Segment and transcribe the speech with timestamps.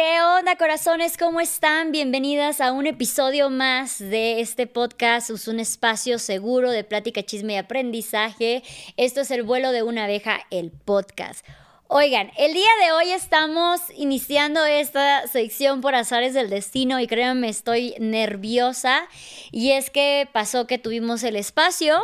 [0.00, 1.16] ¿Qué onda, corazones?
[1.16, 1.90] ¿Cómo están?
[1.90, 5.28] Bienvenidas a un episodio más de este podcast.
[5.28, 8.62] Es un espacio seguro de plática, chisme y aprendizaje.
[8.96, 11.44] Esto es el vuelo de una abeja, el podcast.
[11.88, 17.48] Oigan, el día de hoy estamos iniciando esta sección por azares del destino y créanme,
[17.48, 19.08] estoy nerviosa.
[19.50, 21.98] Y es que pasó que tuvimos el espacio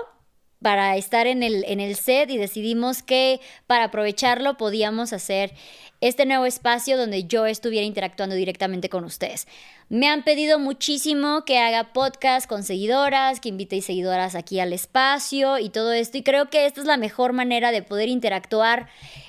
[0.61, 5.53] para estar en el, en el set y decidimos que para aprovecharlo podíamos hacer
[6.08, 9.49] este nuevo espacio donde yo estuviera interactuando directamente con ustedes.
[9.89, 15.59] Me han pedido muchísimo que haga podcast con seguidoras, que invite seguidoras aquí al espacio
[15.59, 16.18] y todo esto.
[16.18, 18.89] Y creo que esta es la mejor manera de poder interactuar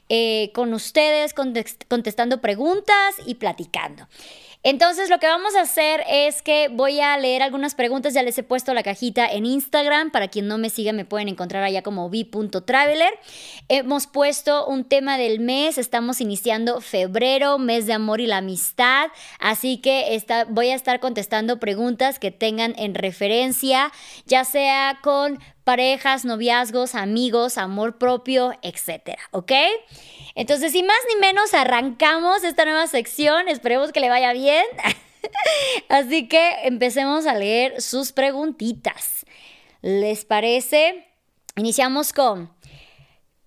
[0.10, 4.10] eh, con ustedes, contestando preguntas y platicando.
[4.68, 8.36] Entonces lo que vamos a hacer es que voy a leer algunas preguntas, ya les
[8.40, 11.84] he puesto la cajita en Instagram, para quien no me siga me pueden encontrar allá
[11.84, 13.14] como vi.traveler.
[13.70, 19.12] Hemos puesto un tema del mes, estamos iniciando febrero, mes de amor y la amistad,
[19.40, 23.92] así que voy a estar contestando preguntas que tengan en referencia,
[24.26, 29.52] ya sea con parejas, noviazgos, amigos, amor propio, etcétera, ¿ok?
[30.36, 33.50] Entonces, sin más ni menos, arrancamos esta nueva sección.
[33.50, 34.64] Esperemos que le vaya bien.
[35.90, 39.26] Así que empecemos a leer sus preguntitas.
[39.82, 41.08] ¿Les parece?
[41.56, 42.54] Iniciamos con,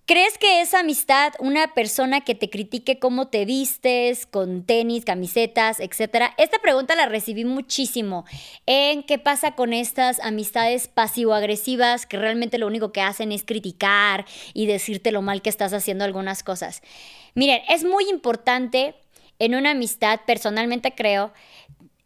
[0.09, 5.79] ¿Crees que es amistad una persona que te critique cómo te vistes, con tenis, camisetas,
[5.79, 6.33] etcétera?
[6.39, 8.25] Esta pregunta la recibí muchísimo
[8.65, 14.25] en qué pasa con estas amistades pasivo-agresivas que realmente lo único que hacen es criticar
[14.55, 16.81] y decirte lo mal que estás haciendo algunas cosas.
[17.35, 18.95] Miren, es muy importante
[19.37, 21.33] en una amistad, personalmente creo,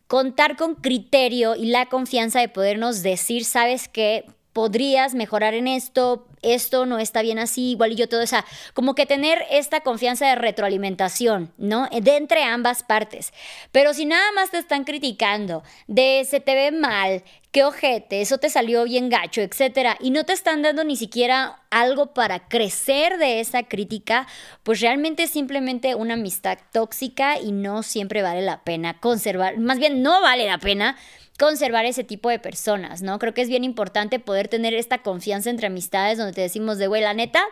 [0.08, 6.28] contar con criterio y la confianza de podernos decir, sabes qué, podrías mejorar en esto,
[6.44, 9.82] esto no está bien así, igual y yo todo, o sea, como que tener esta
[9.82, 11.90] confianza de retroalimentación, ¿no?
[11.90, 13.33] De entre ambas partes.
[13.72, 18.38] Pero si nada más te están criticando, de se te ve mal, qué ojete, eso
[18.38, 23.17] te salió bien gacho, etcétera, y no te están dando ni siquiera algo para crecer
[23.17, 24.27] de esa crítica,
[24.64, 29.80] pues realmente es simplemente una amistad tóxica y no siempre vale la pena conservar, más
[29.80, 30.95] bien no vale la pena
[31.38, 33.20] conservar ese tipo de personas, ¿no?
[33.20, 36.88] Creo que es bien importante poder tener esta confianza entre amistades donde te decimos de,
[36.88, 37.44] güey, la neta,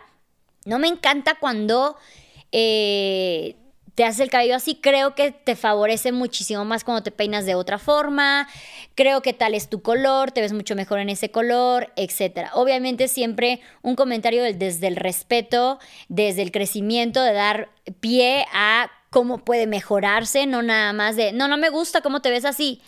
[0.65, 1.97] no me encanta cuando
[2.51, 3.55] eh,
[3.95, 7.55] te haces el cabello así, creo que te favorece muchísimo más cuando te peinas de
[7.55, 8.47] otra forma,
[8.93, 12.49] creo que tal es tu color, te ves mucho mejor en ese color, etc.
[12.53, 17.69] Obviamente siempre un comentario desde el respeto, desde el crecimiento, de dar
[17.99, 22.29] pie a cómo puede mejorarse, no nada más de, no, no me gusta cómo te
[22.29, 22.81] ves así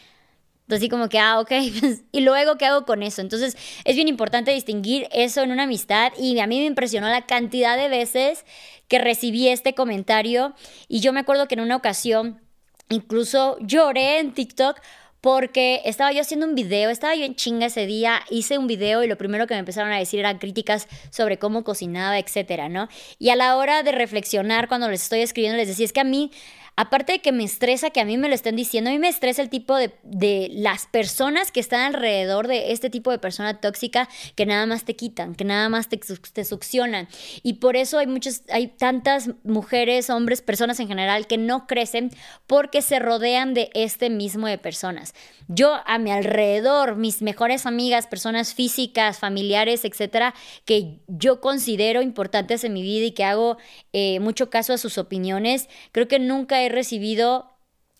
[0.69, 3.21] así como que, ah, ok, pues, y luego, ¿qué hago con eso?
[3.21, 7.25] Entonces, es bien importante distinguir eso en una amistad y a mí me impresionó la
[7.25, 8.45] cantidad de veces
[8.87, 10.53] que recibí este comentario
[10.87, 12.41] y yo me acuerdo que en una ocasión
[12.89, 14.79] incluso lloré en TikTok
[15.23, 19.05] porque estaba yo haciendo un video, estaba yo en chinga ese día, hice un video
[19.05, 22.89] y lo primero que me empezaron a decir eran críticas sobre cómo cocinaba, etcétera, ¿no?
[23.19, 26.03] Y a la hora de reflexionar, cuando les estoy escribiendo, les decía, es que a
[26.03, 26.29] mí
[26.75, 29.07] Aparte de que me estresa que a mí me lo estén diciendo, a mí me
[29.07, 33.59] estresa el tipo de, de, las personas que están alrededor de este tipo de persona
[33.59, 37.07] tóxica que nada más te quitan, que nada más te, te succionan.
[37.43, 42.09] Y por eso hay muchas, hay tantas mujeres, hombres, personas en general que no crecen
[42.47, 45.13] porque se rodean de este mismo de personas.
[45.47, 50.33] Yo a mi alrededor, mis mejores amigas, personas físicas, familiares, etcétera,
[50.65, 53.57] que yo considero importantes en mi vida y que hago
[53.91, 57.53] eh, mucho caso a sus opiniones, creo que nunca he recibido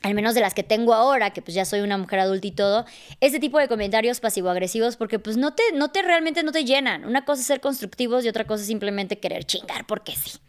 [0.04, 2.52] al menos de las que tengo ahora, que pues ya soy una mujer adulta y
[2.52, 2.86] todo,
[3.22, 7.06] ese tipo de comentarios pasivo-agresivos porque pues no te, no te realmente no te llenan.
[7.06, 10.40] Una cosa es ser constructivos y otra cosa es simplemente querer chingar porque sí.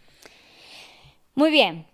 [1.36, 1.86] Muy bien,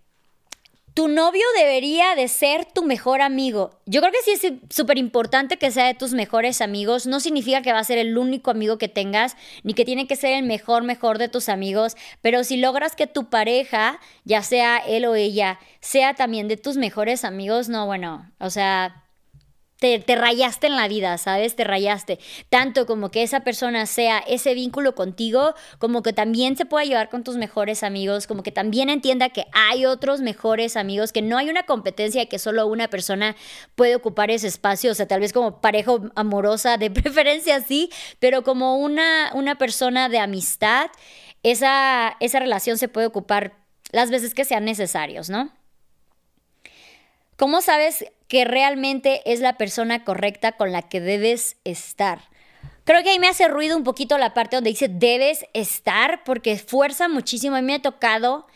[0.94, 3.70] tu novio debería de ser tu mejor amigo.
[3.86, 7.06] Yo creo que sí es súper importante que sea de tus mejores amigos.
[7.06, 10.16] No significa que va a ser el único amigo que tengas, ni que tiene que
[10.16, 11.96] ser el mejor, mejor de tus amigos.
[12.22, 16.76] Pero si logras que tu pareja, ya sea él o ella, sea también de tus
[16.76, 19.04] mejores amigos, no, bueno, o sea,
[19.80, 21.56] te, rayaste en la vida, ¿sabes?
[21.56, 22.18] Te rayaste.
[22.50, 27.08] Tanto como que esa persona sea ese vínculo contigo, como que también se pueda llevar
[27.08, 31.38] con tus mejores amigos, como que también entienda que hay otros mejores amigos, que no
[31.38, 33.36] hay una competencia que solo una persona
[33.74, 38.42] puede ocupar ese espacio, o sea, tal vez como pareja amorosa, de preferencia sí, pero
[38.42, 40.90] como una, una persona de amistad,
[41.42, 43.54] esa, esa relación se puede ocupar
[43.92, 45.50] las veces que sean necesarios, ¿no?
[47.40, 52.20] ¿Cómo sabes que realmente es la persona correcta con la que debes estar?
[52.84, 56.58] Creo que ahí me hace ruido un poquito la parte donde dice debes estar porque
[56.58, 57.56] fuerza muchísimo.
[57.56, 58.46] A mí me ha tocado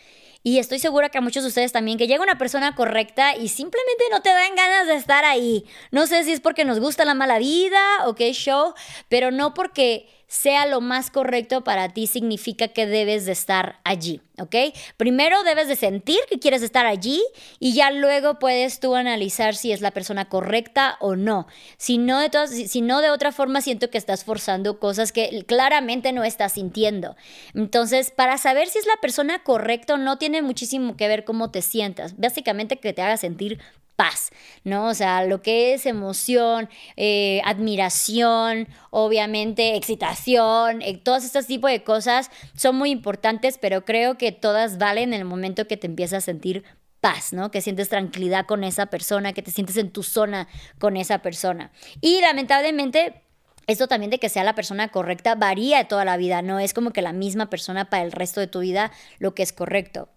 [0.43, 3.49] y estoy segura que a muchos de ustedes también, que llega una persona correcta y
[3.49, 5.65] simplemente no te dan ganas de estar ahí.
[5.91, 8.75] No sé si es porque nos gusta la mala vida o qué show,
[9.09, 14.21] pero no porque sea lo más correcto para ti significa que debes de estar allí,
[14.41, 14.57] ¿ok?
[14.97, 17.23] Primero debes de sentir que quieres estar allí
[17.61, 21.47] y ya luego puedes tú analizar si es la persona correcta o no.
[21.77, 26.13] Si no de, si no de otra forma siento que estás forzando cosas que claramente
[26.13, 27.15] no estás sintiendo.
[27.55, 31.53] Entonces, para saber si es la persona correcta o no tiene muchísimo que ver cómo
[31.53, 32.17] te sientas.
[32.17, 33.61] Básicamente que te haga sentir
[33.97, 34.31] paz,
[34.65, 34.89] ¿no?
[34.89, 41.85] O sea, lo que es emoción, eh, admiración, obviamente excitación, eh, todos estos tipos de
[41.85, 46.19] cosas son muy importantes, pero creo que todas valen en el momento que te empiezas
[46.19, 46.65] a sentir
[47.01, 47.51] paz, ¿no?
[47.51, 50.49] Que sientes tranquilidad con esa persona, que te sientes en tu zona
[50.79, 51.71] con esa persona.
[52.01, 53.21] Y lamentablemente...
[53.67, 56.91] Esto también de que sea la persona correcta varía toda la vida, no es como
[56.91, 60.11] que la misma persona para el resto de tu vida lo que es correcto.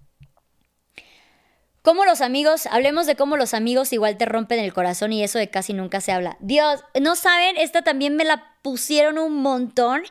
[1.87, 5.39] Cómo los amigos, hablemos de cómo los amigos igual te rompen el corazón y eso
[5.39, 6.35] de casi nunca se habla.
[6.41, 10.01] Dios, no saben, esta también me la pusieron un montón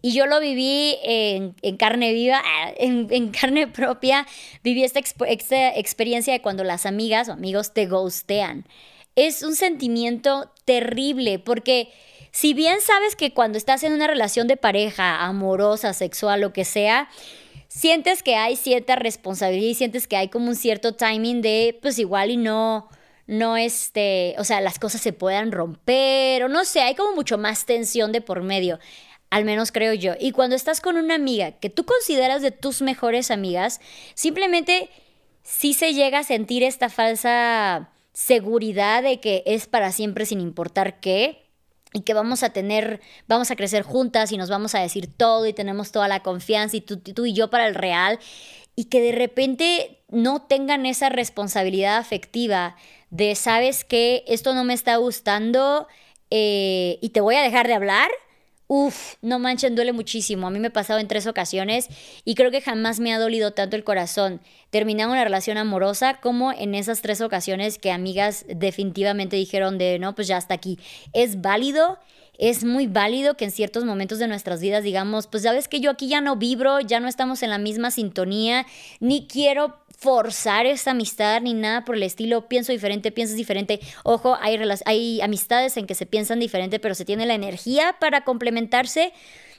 [0.00, 2.42] y yo lo viví en, carne viva,
[2.78, 4.26] en, carne propia,
[4.64, 8.64] viví esta, esta experiencia de cuando las amigas o amigos te ghostean.
[9.14, 11.92] Es un sentimiento terrible porque
[12.32, 16.64] si bien sabes que cuando estás en una relación de pareja, amorosa, sexual, lo que
[16.64, 17.10] sea,
[17.68, 21.98] sientes que hay cierta responsabilidad y sientes que hay como un cierto timing de, pues
[21.98, 22.88] igual y no,
[23.26, 27.38] no este, o sea, las cosas se puedan romper o no sé, hay como mucho
[27.38, 28.78] más tensión de por medio.
[29.30, 30.14] Al menos creo yo.
[30.18, 33.78] Y cuando estás con una amiga que tú consideras de tus mejores amigas,
[34.14, 34.88] simplemente
[35.42, 40.98] sí se llega a sentir esta falsa seguridad de que es para siempre sin importar
[41.00, 41.47] qué
[41.92, 45.46] y que vamos a tener, vamos a crecer juntas y nos vamos a decir todo
[45.46, 48.18] y tenemos toda la confianza y tú, tú y yo para el real
[48.76, 52.76] y que de repente no tengan esa responsabilidad afectiva
[53.10, 55.88] de, sabes que esto no me está gustando
[56.30, 58.10] eh, y te voy a dejar de hablar
[58.70, 60.46] Uf, no manchen, duele muchísimo.
[60.46, 61.88] A mí me ha pasado en tres ocasiones
[62.26, 66.52] y creo que jamás me ha dolido tanto el corazón terminar una relación amorosa como
[66.52, 70.78] en esas tres ocasiones que amigas definitivamente dijeron de no, pues ya hasta aquí.
[71.14, 71.98] Es válido,
[72.36, 75.80] es muy válido que en ciertos momentos de nuestras vidas digamos, pues ya ves que
[75.80, 78.66] yo aquí ya no vibro, ya no estamos en la misma sintonía,
[79.00, 82.48] ni quiero forzar esa amistad ni nada por el estilo.
[82.48, 83.80] Pienso diferente, piensas diferente.
[84.04, 88.22] Ojo, hay, hay amistades en que se piensan diferente, pero se tiene la energía para
[88.22, 89.12] complementarse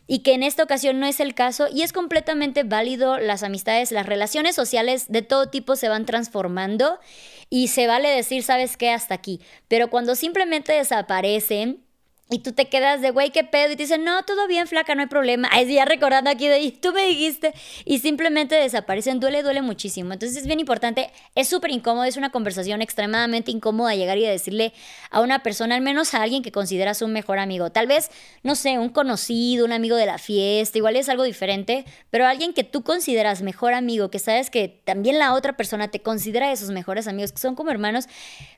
[0.07, 3.91] y que en esta ocasión no es el caso y es completamente válido las amistades,
[3.91, 6.99] las relaciones sociales de todo tipo se van transformando
[7.49, 11.83] y se vale decir, sabes qué, hasta aquí, pero cuando simplemente desaparecen,
[12.31, 13.73] y tú te quedas de, güey, qué pedo.
[13.73, 15.49] Y te dicen, no, todo bien, flaca, no hay problema.
[15.51, 17.55] Ay, ya recordando aquí de, tú me dijiste.
[17.85, 19.19] Y simplemente desaparecen.
[19.19, 20.13] Duele, duele muchísimo.
[20.13, 21.09] Entonces es bien importante.
[21.33, 22.03] Es súper incómodo.
[22.03, 24.73] Es una conversación extremadamente incómoda llegar y decirle
[25.09, 27.71] a una persona, al menos a alguien que consideras un mejor amigo.
[27.71, 28.11] Tal vez,
[28.43, 30.77] no sé, un conocido, un amigo de la fiesta.
[30.77, 31.83] Igual es algo diferente.
[32.11, 36.01] Pero alguien que tú consideras mejor amigo, que sabes que también la otra persona te
[36.03, 38.05] considera de sus mejores amigos, que son como hermanos.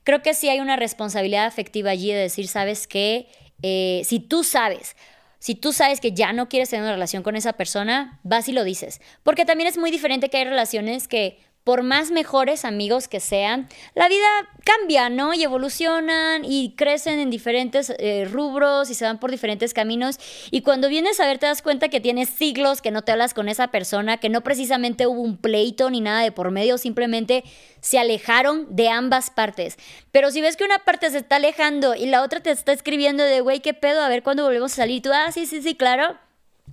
[0.03, 3.29] Creo que sí hay una responsabilidad afectiva allí de decir, sabes que
[3.61, 4.95] eh, si tú sabes,
[5.39, 8.53] si tú sabes que ya no quieres tener una relación con esa persona, vas y
[8.53, 9.01] lo dices.
[9.23, 13.69] Porque también es muy diferente que hay relaciones que por más mejores amigos que sean,
[13.93, 14.27] la vida
[14.63, 15.33] cambia, ¿no?
[15.33, 20.17] Y evolucionan y crecen en diferentes eh, rubros y se van por diferentes caminos.
[20.49, 23.35] Y cuando vienes a ver, te das cuenta que tienes siglos que no te hablas
[23.35, 27.43] con esa persona, que no precisamente hubo un pleito ni nada de por medio, simplemente
[27.79, 29.77] se alejaron de ambas partes.
[30.11, 33.23] Pero si ves que una parte se está alejando y la otra te está escribiendo
[33.23, 34.01] de, güey, ¿qué pedo?
[34.01, 35.03] A ver cuándo volvemos a salir.
[35.03, 36.17] Tú, ah, sí, sí, sí, claro.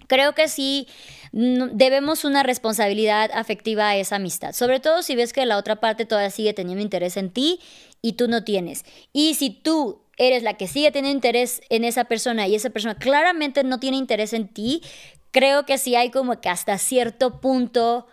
[0.07, 0.89] Creo que sí
[1.33, 6.07] debemos una responsabilidad afectiva a esa amistad, sobre todo si ves que la otra parte
[6.07, 7.61] todavía sigue teniendo interés en ti
[8.03, 8.85] y tú no tienes.
[9.13, 12.97] Y si tú eres la que sigue teniendo interés en esa persona y esa persona
[12.97, 14.83] claramente no tiene interés en ti,
[15.31, 18.07] creo que sí hay como que hasta cierto punto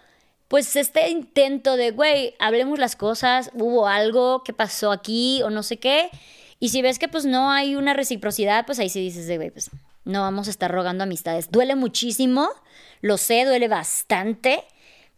[0.47, 5.63] pues este intento de, güey, hablemos las cosas, hubo algo que pasó aquí o no
[5.63, 6.09] sé qué.
[6.59, 9.71] Y si ves que pues no hay una reciprocidad, pues ahí sí dices güey, pues
[10.05, 11.51] no vamos a estar rogando amistades.
[11.51, 12.49] Duele muchísimo,
[13.01, 14.63] lo sé, duele bastante,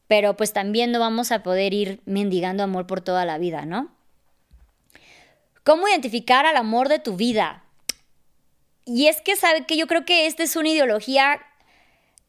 [0.07, 3.91] pero pues también no vamos a poder ir mendigando amor por toda la vida, ¿no?
[5.63, 7.63] ¿Cómo identificar al amor de tu vida?
[8.85, 11.41] Y es que sabe que yo creo que esta es una ideología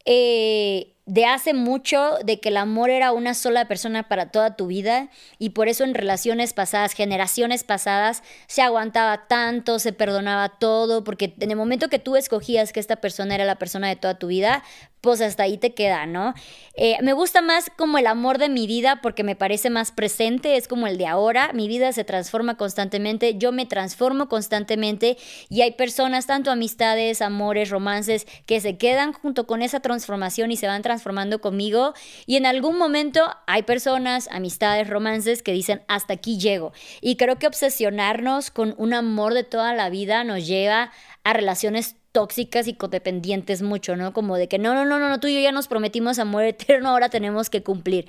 [0.04, 4.66] eh, de hace mucho de que el amor era una sola persona para toda tu
[4.66, 11.04] vida y por eso en relaciones pasadas, generaciones pasadas, se aguantaba tanto, se perdonaba todo,
[11.04, 14.18] porque en el momento que tú escogías que esta persona era la persona de toda
[14.18, 14.62] tu vida,
[15.00, 16.34] pues hasta ahí te queda, ¿no?
[16.74, 20.56] Eh, me gusta más como el amor de mi vida porque me parece más presente,
[20.56, 25.16] es como el de ahora, mi vida se transforma constantemente, yo me transformo constantemente
[25.48, 30.56] y hay personas, tanto amistades, amores, romances, que se quedan junto con esa transformación y
[30.56, 31.94] se van transformando conmigo.
[32.26, 37.38] Y en algún momento hay personas, amistades, romances que dicen hasta aquí llego y creo
[37.38, 40.90] que obsesionarnos con un amor de toda la vida nos lleva
[41.24, 44.12] a relaciones tóxicas y codependientes mucho, ¿no?
[44.12, 46.90] Como de que no, no, no, no, tú y yo ya nos prometimos amor eterno,
[46.90, 48.08] ahora tenemos que cumplir.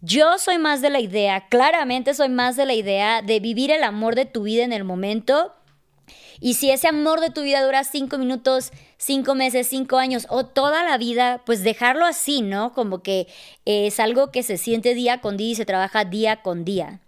[0.00, 3.82] Yo soy más de la idea, claramente soy más de la idea de vivir el
[3.82, 5.54] amor de tu vida en el momento.
[6.40, 10.46] Y si ese amor de tu vida dura cinco minutos, cinco meses, cinco años o
[10.46, 12.72] toda la vida, pues dejarlo así, ¿no?
[12.74, 13.26] Como que
[13.64, 17.00] es algo que se siente día con día y se trabaja día con día.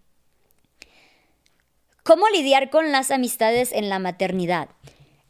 [2.03, 4.71] ¿Cómo lidiar con las amistades en la maternidad?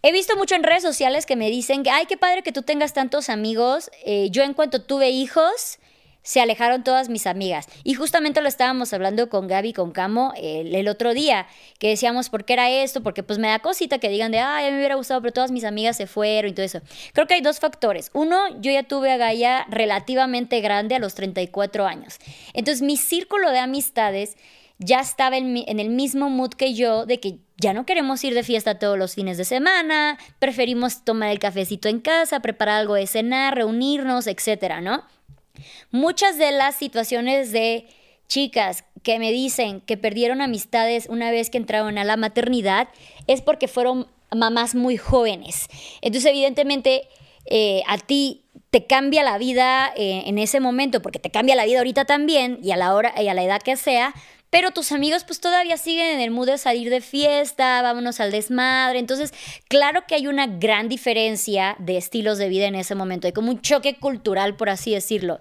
[0.02, 2.62] He visto mucho en redes sociales que me dicen que, ay, qué padre que tú
[2.62, 3.90] tengas tantos amigos.
[4.04, 5.78] Eh, yo en cuanto tuve hijos,
[6.22, 7.66] se alejaron todas mis amigas.
[7.84, 11.46] Y justamente lo estábamos hablando con Gaby, con Camo, el, otro día,
[11.78, 14.66] que decíamos por qué era esto, porque pues me da cosita que digan de, ay,
[14.66, 16.80] a mí me hubiera gustado, pero todas mis amigas se fueron y todo eso.
[17.12, 18.10] Creo que hay dos factores.
[18.12, 22.18] Uno, yo ya tuve a Gaia relativamente grande a los 34 años.
[22.52, 24.36] Entonces mi círculo de amistades
[24.78, 28.34] ya estaba en, en el mismo mood que yo de que ya no queremos ir
[28.34, 32.94] de fiesta todos los fines de semana, preferimos tomar el cafecito en casa, preparar algo
[32.94, 35.04] de cenar, reunirnos, etcétera, ¿no?
[35.90, 37.86] Muchas de las situaciones de
[38.28, 42.88] chicas que me dicen que perdieron amistades una vez que entraron a la maternidad
[43.26, 45.68] es porque fueron mamás muy jóvenes.
[46.00, 47.08] Entonces, evidentemente,
[47.44, 51.66] eh, a ti te cambia la vida eh, en ese momento, porque te cambia la
[51.66, 54.14] vida ahorita también y a la hora y a la edad que sea,
[54.50, 58.32] pero tus amigos pues todavía siguen en el mood de salir de fiesta, vámonos al
[58.32, 58.98] desmadre.
[58.98, 59.32] Entonces,
[59.68, 63.28] claro que hay una gran diferencia de estilos de vida en ese momento.
[63.28, 65.40] Hay como un choque cultural, por así decirlo.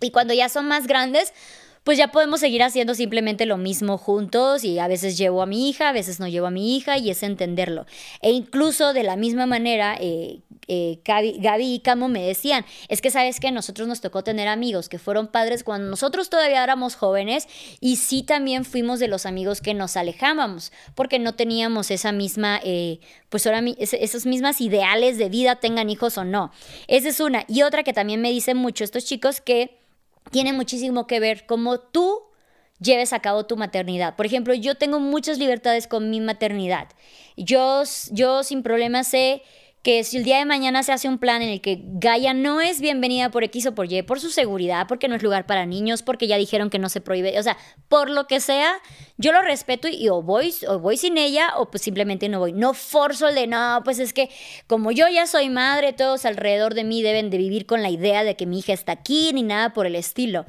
[0.00, 1.32] Y cuando ya son más grandes,
[1.86, 5.68] pues ya podemos seguir haciendo simplemente lo mismo juntos y a veces llevo a mi
[5.68, 7.86] hija, a veces no llevo a mi hija y es entenderlo.
[8.22, 13.10] E incluso de la misma manera, eh, eh, Gaby, y Camo me decían, es que
[13.10, 17.46] sabes que nosotros nos tocó tener amigos que fueron padres cuando nosotros todavía éramos jóvenes
[17.80, 22.60] y sí también fuimos de los amigos que nos alejábamos porque no teníamos esa misma,
[22.64, 26.50] eh, pues ahora esas mismas ideales de vida, tengan hijos o no.
[26.88, 27.44] Esa es una.
[27.48, 29.78] Y otra que también me dicen mucho estos chicos que
[30.30, 32.22] tiene muchísimo que ver cómo tú
[32.80, 34.16] lleves a cabo tu maternidad.
[34.16, 36.88] Por ejemplo, yo tengo muchas libertades con mi maternidad.
[37.36, 39.42] Yo, yo sin problemas sé
[39.86, 42.60] que si el día de mañana se hace un plan en el que Gaia no
[42.60, 45.64] es bienvenida por X o por Y, por su seguridad, porque no es lugar para
[45.64, 48.72] niños, porque ya dijeron que no se prohíbe, o sea, por lo que sea,
[49.16, 52.52] yo lo respeto y, o, voy, o voy sin ella o pues simplemente no voy.
[52.52, 54.28] No forzo el de, no, pues es que
[54.66, 58.24] como yo ya soy madre, todos alrededor de mí deben de vivir con la idea
[58.24, 60.46] de que mi hija está aquí, ni nada por el estilo.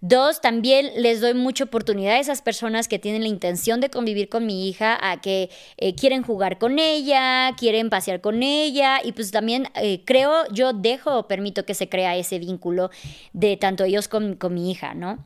[0.00, 4.28] Dos, también les doy mucha oportunidad a esas personas que tienen la intención de convivir
[4.28, 9.12] con mi hija, a que eh, quieren jugar con ella, quieren pasear con ella y
[9.12, 12.90] pues también eh, creo, yo dejo o permito que se crea ese vínculo
[13.32, 15.24] de tanto ellos con, con mi hija, ¿no?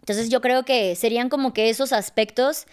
[0.00, 2.66] Entonces yo creo que serían como que esos aspectos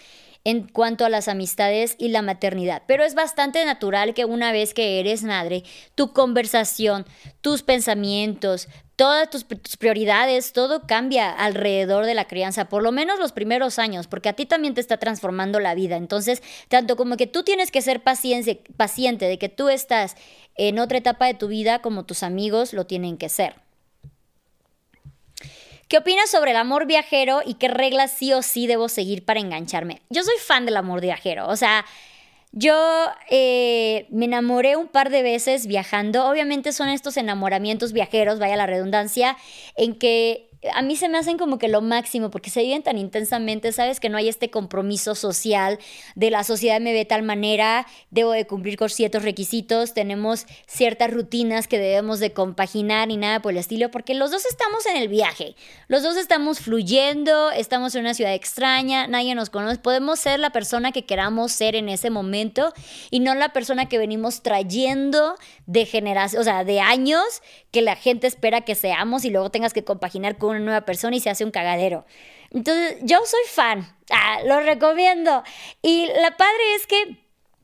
[0.47, 2.83] en cuanto a las amistades y la maternidad.
[2.87, 5.63] Pero es bastante natural que una vez que eres madre,
[5.93, 7.05] tu conversación,
[7.41, 9.43] tus pensamientos, todas tus,
[9.77, 14.33] prioridades, todo cambia alrededor de la crianza, por lo menos los primeros años, porque a
[14.37, 15.97] ti también te está transformando la vida.
[15.97, 20.15] Entonces, tanto como que tú tienes que ser paciente, paciente de que tú estás
[20.55, 23.66] en otra etapa de tu vida, como tus amigos lo tienen que ser.
[25.87, 29.39] ¿Qué opinas sobre el amor viajero y qué reglas sí o sí debo seguir para
[29.39, 30.01] engancharme?
[30.09, 31.85] Yo soy fan del amor viajero, o sea,
[32.51, 32.75] yo
[33.29, 36.27] eh, me enamoré un par de veces viajando.
[36.27, 39.37] Obviamente son estos enamoramientos viajeros, vaya la redundancia,
[39.75, 42.97] en que a mí se me hacen como que lo máximo porque se viven tan
[42.97, 45.79] intensamente, sabes que no hay este compromiso social
[46.15, 50.45] de la sociedad me ve de tal manera, debo de cumplir con ciertos requisitos, tenemos
[50.65, 54.85] ciertas rutinas que debemos de compaginar y nada por el estilo, porque los dos estamos
[54.85, 55.55] en el viaje,
[55.87, 60.49] los dos estamos fluyendo, estamos en una ciudad extraña, nadie nos conoce, podemos ser la
[60.49, 62.73] persona que queramos ser en ese momento
[63.11, 65.35] y no la persona que venimos trayendo
[65.65, 69.73] de generación, o sea, de años que la gente espera que seamos y luego tengas
[69.73, 72.05] que compaginar con una nueva persona y se hace un cagadero.
[72.51, 75.43] Entonces, yo soy fan, ah, lo recomiendo.
[75.81, 77.17] Y la padre es que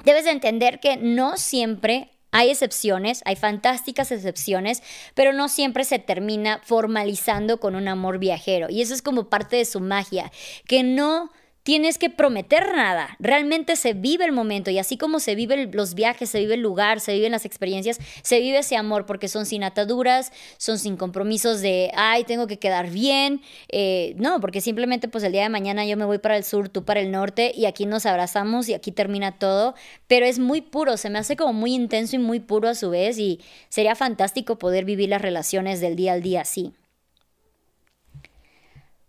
[0.03, 4.81] debes entender que no siempre hay excepciones, hay fantásticas excepciones,
[5.13, 8.69] pero no siempre se termina formalizando con un amor viajero.
[8.69, 10.31] Y eso es como parte de su magia,
[10.67, 11.31] que no
[11.63, 13.15] tienes que prometer nada.
[13.19, 16.61] Realmente se vive el momento y así como se viven los viajes, se vive el
[16.61, 20.97] lugar, se viven las experiencias, se vive ese amor porque son sin ataduras, son sin
[20.97, 23.41] compromisos de, ay, tengo que quedar bien.
[23.69, 26.67] Eh, no, porque simplemente pues el día de mañana yo me voy para el sur,
[26.67, 29.73] tú para el norte y aquí nos abrazamos y aquí termina todo.
[30.07, 32.89] Pero es muy puro, se me hace como muy intenso y muy puro a su
[32.89, 33.39] vez y
[33.69, 36.73] sería fantástico poder vivir las relaciones del día al día así.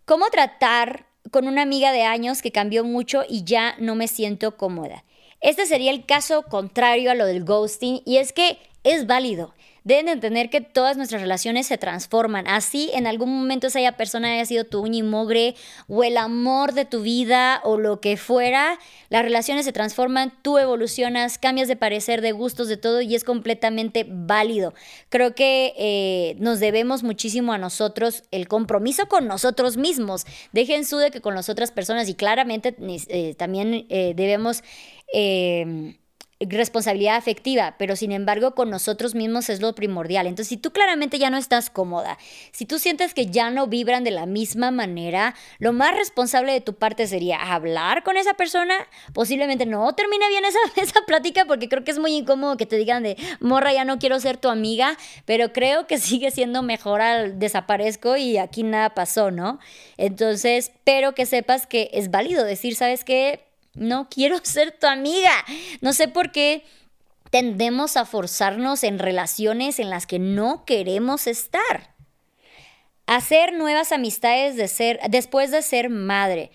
[0.05, 4.57] ¿Cómo tratar con una amiga de años que cambió mucho y ya no me siento
[4.57, 5.03] cómoda?
[5.41, 9.53] Este sería el caso contrario a lo del ghosting y es que es válido
[9.85, 12.47] deben entender que todas nuestras relaciones se transforman.
[12.47, 15.55] Así en algún momento esa persona haya sido tu uña y mogre
[15.87, 20.57] o el amor de tu vida o lo que fuera, las relaciones se transforman, tú
[20.57, 24.73] evolucionas, cambias de parecer, de gustos, de todo y es completamente válido.
[25.09, 30.25] Creo que eh, nos debemos muchísimo a nosotros el compromiso con nosotros mismos.
[30.51, 34.63] Dejen su de que con las otras personas y claramente eh, también eh, debemos
[36.49, 40.27] responsabilidad afectiva, pero sin embargo con nosotros mismos es lo primordial.
[40.27, 42.17] Entonces, si tú claramente ya no estás cómoda,
[42.51, 46.61] si tú sientes que ya no vibran de la misma manera, lo más responsable de
[46.61, 48.75] tu parte sería hablar con esa persona.
[49.13, 52.77] Posiblemente no termine bien esa, esa plática porque creo que es muy incómodo que te
[52.77, 57.01] digan de, morra, ya no quiero ser tu amiga, pero creo que sigue siendo mejor
[57.01, 59.59] al desaparezco y aquí nada pasó, ¿no?
[59.97, 63.41] Entonces, pero que sepas que es válido decir, ¿sabes qué?
[63.75, 65.33] No quiero ser tu amiga.
[65.81, 66.65] No sé por qué
[67.29, 71.93] tendemos a forzarnos en relaciones en las que no queremos estar.
[73.07, 76.51] Hacer nuevas amistades de ser, después de ser madre.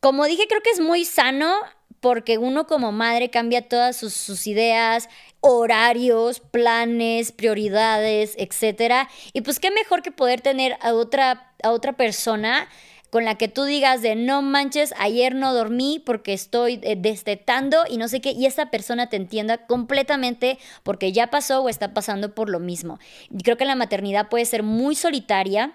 [0.00, 1.54] Como dije, creo que es muy sano
[2.00, 5.08] porque uno como madre cambia todas sus, ideas,
[5.40, 9.08] horarios, planes, prioridades, etc.
[9.32, 12.68] Y pues qué mejor que poder tener a otra, a otra persona
[13.10, 17.84] con la que tú digas de no manches, ayer no dormí porque estoy eh, destetando
[17.88, 21.94] y no sé qué, y esa persona te entienda completamente porque ya pasó o está
[21.94, 22.98] pasando por lo mismo.
[23.42, 25.74] Creo que la maternidad puede ser muy solitaria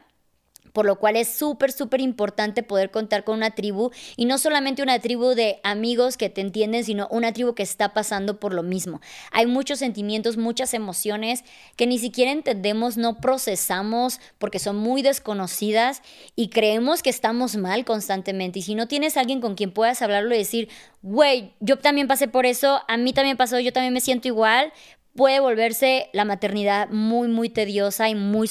[0.73, 4.83] por lo cual es súper, súper importante poder contar con una tribu y no solamente
[4.83, 8.63] una tribu de amigos que te entienden, sino una tribu que está pasando por lo
[8.63, 8.99] mismo.
[9.31, 11.43] Hay muchos sentimientos, muchas emociones
[11.75, 16.01] que ni siquiera entendemos, no procesamos porque son muy desconocidas
[16.35, 18.59] y creemos que estamos mal constantemente.
[18.59, 20.69] Y si no tienes alguien con quien puedas hablarlo y decir,
[21.01, 24.73] güey, yo también pasé por eso, a mí también pasó, yo también me siento igual,
[25.15, 28.49] puede volverse la maternidad muy, muy tediosa y muy,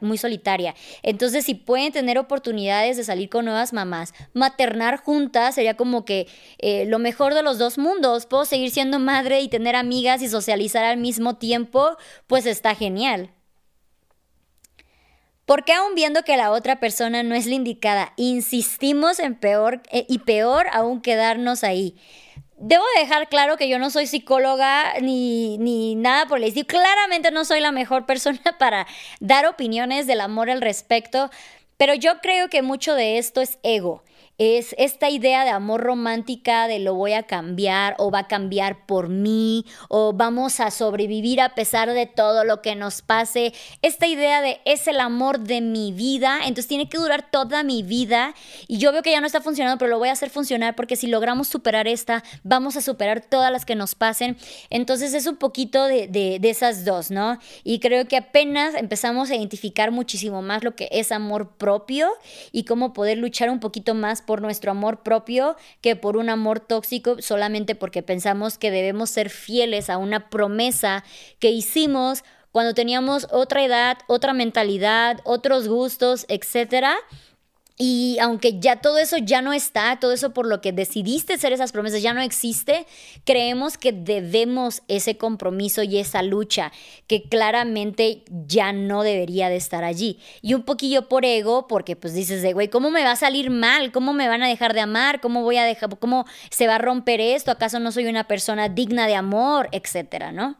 [0.00, 0.74] muy solitaria.
[1.02, 6.26] Entonces, si pueden tener oportunidades de salir con nuevas mamás, maternar juntas sería como que
[6.58, 8.26] eh, lo mejor de los dos mundos.
[8.26, 13.30] Puedo seguir siendo madre y tener amigas y socializar al mismo tiempo, pues está genial.
[15.44, 20.04] Porque aún viendo que la otra persona no es la indicada, insistimos en peor eh,
[20.06, 21.96] y peor aún quedarnos ahí?
[22.60, 26.66] Debo dejar claro que yo no soy psicóloga ni, ni nada por el estilo.
[26.66, 28.86] Claramente no soy la mejor persona para
[29.20, 31.30] dar opiniones del amor al respecto,
[31.76, 34.02] pero yo creo que mucho de esto es ego
[34.38, 38.86] es esta idea de amor romántica de lo voy a cambiar o va a cambiar
[38.86, 43.52] por mí o vamos a sobrevivir a pesar de todo lo que nos pase.
[43.82, 47.82] Esta idea de es el amor de mi vida, entonces tiene que durar toda mi
[47.82, 48.32] vida
[48.68, 50.94] y yo veo que ya no está funcionando, pero lo voy a hacer funcionar porque
[50.94, 54.36] si logramos superar esta, vamos a superar todas las que nos pasen.
[54.70, 57.38] Entonces es un poquito de, de, de esas dos, ¿no?
[57.64, 62.08] Y creo que apenas empezamos a identificar muchísimo más lo que es amor propio
[62.52, 66.60] y cómo poder luchar un poquito más por nuestro amor propio que por un amor
[66.60, 71.02] tóxico solamente porque pensamos que debemos ser fieles a una promesa
[71.38, 76.94] que hicimos cuando teníamos otra edad, otra mentalidad, otros gustos, etcétera
[77.80, 81.52] y aunque ya todo eso ya no está, todo eso por lo que decidiste hacer
[81.52, 82.86] esas promesas ya no existe,
[83.24, 86.72] creemos que debemos ese compromiso y esa lucha
[87.06, 90.18] que claramente ya no debería de estar allí.
[90.42, 93.50] Y un poquillo por ego, porque pues dices de, güey, ¿cómo me va a salir
[93.50, 93.92] mal?
[93.92, 95.20] ¿Cómo me van a dejar de amar?
[95.20, 97.52] ¿Cómo voy a dejar, cómo se va a romper esto?
[97.52, 99.68] ¿Acaso no soy una persona digna de amor?
[99.70, 100.56] Etcétera, ¿no?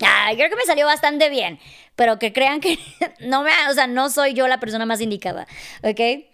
[0.00, 1.58] Ay, creo que me salió bastante bien,
[1.94, 2.78] pero que crean que
[3.20, 5.46] no me, o sea, no soy yo la persona más indicada,
[5.82, 6.26] ¿ok?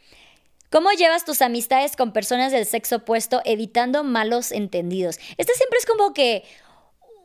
[0.71, 5.19] ¿Cómo llevas tus amistades con personas del sexo opuesto evitando malos entendidos?
[5.37, 6.45] Este siempre es como que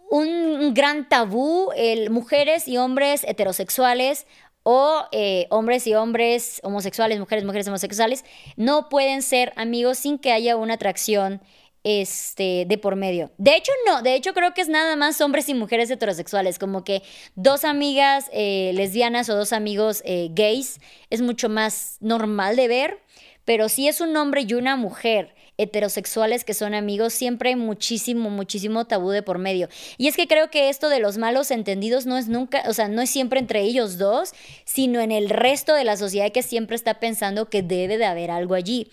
[0.09, 4.25] un gran tabú, el mujeres y hombres heterosexuales
[4.63, 10.31] o eh, hombres y hombres homosexuales, mujeres, mujeres homosexuales, no pueden ser amigos sin que
[10.31, 11.39] haya una atracción
[11.85, 13.31] este, de por medio.
[13.37, 16.83] De hecho, no, de hecho creo que es nada más hombres y mujeres heterosexuales, como
[16.83, 17.03] que
[17.35, 20.79] dos amigas eh, lesbianas o dos amigos eh, gays
[21.11, 22.99] es mucho más normal de ver,
[23.45, 28.31] pero si es un hombre y una mujer heterosexuales que son amigos, siempre hay muchísimo,
[28.31, 29.69] muchísimo tabú de por medio.
[29.97, 32.87] Y es que creo que esto de los malos entendidos no es nunca, o sea,
[32.87, 34.33] no es siempre entre ellos dos,
[34.65, 38.31] sino en el resto de la sociedad que siempre está pensando que debe de haber
[38.31, 38.87] algo allí.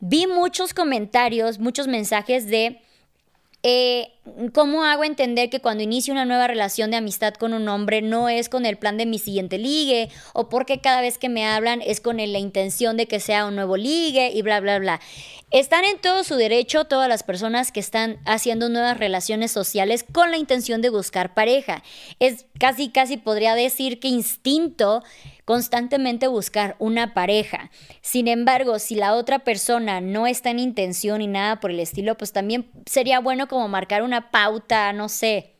[0.00, 2.80] Vi muchos comentarios, muchos mensajes de
[3.62, 4.08] eh,
[4.52, 8.28] ¿Cómo hago entender que cuando inicio una nueva relación de amistad con un hombre no
[8.28, 10.08] es con el plan de mi siguiente ligue?
[10.32, 13.56] ¿O porque cada vez que me hablan es con la intención de que sea un
[13.56, 15.00] nuevo ligue y bla, bla, bla?
[15.50, 20.30] Están en todo su derecho todas las personas que están haciendo nuevas relaciones sociales con
[20.30, 21.82] la intención de buscar pareja.
[22.20, 25.02] Es casi, casi podría decir que instinto
[25.50, 27.72] constantemente buscar una pareja.
[28.02, 32.16] Sin embargo, si la otra persona no está en intención ni nada por el estilo,
[32.16, 35.59] pues también sería bueno como marcar una pauta, no sé,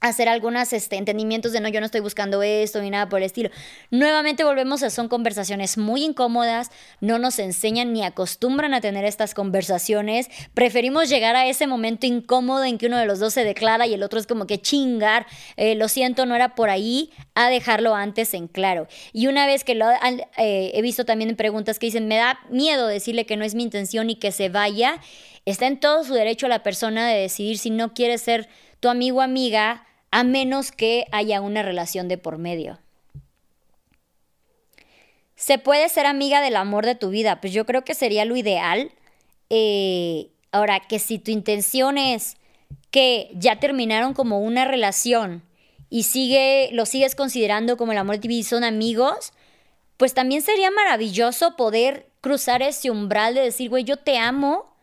[0.00, 3.26] hacer algunos este, entendimientos de no, yo no estoy buscando esto ni nada por el
[3.26, 3.50] estilo.
[3.90, 9.34] Nuevamente volvemos a, son conversaciones muy incómodas, no nos enseñan ni acostumbran a tener estas
[9.34, 10.28] conversaciones.
[10.54, 13.94] Preferimos llegar a ese momento incómodo en que uno de los dos se declara y
[13.94, 17.94] el otro es como que chingar, eh, lo siento, no era por ahí, a dejarlo
[17.94, 18.88] antes en claro.
[19.12, 22.40] Y una vez que lo eh, he visto también en preguntas que dicen, me da
[22.48, 25.00] miedo decirle que no es mi intención y que se vaya,
[25.44, 28.48] está en todo su derecho la persona de decidir si no quiere ser
[28.80, 32.78] tu amigo o amiga a menos que haya una relación de por medio.
[35.36, 37.40] ¿Se puede ser amiga del amor de tu vida?
[37.40, 38.92] Pues yo creo que sería lo ideal.
[39.48, 42.36] Eh, ahora, que si tu intención es
[42.90, 45.42] que ya terminaron como una relación
[45.88, 49.32] y sigue, lo sigues considerando como el amor de tu vida y son amigos,
[49.96, 54.74] pues también sería maravilloso poder cruzar ese umbral de decir, güey, yo te amo,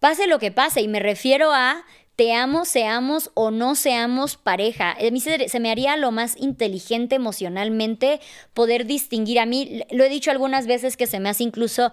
[0.00, 0.80] pase lo que pase.
[0.80, 1.84] Y me refiero a
[2.16, 4.92] te amo, seamos o no seamos pareja.
[4.92, 8.20] A mí se, me haría lo más inteligente emocionalmente
[8.52, 9.40] poder distinguir.
[9.40, 11.90] A mí, lo he dicho algunas veces que se me hace incluso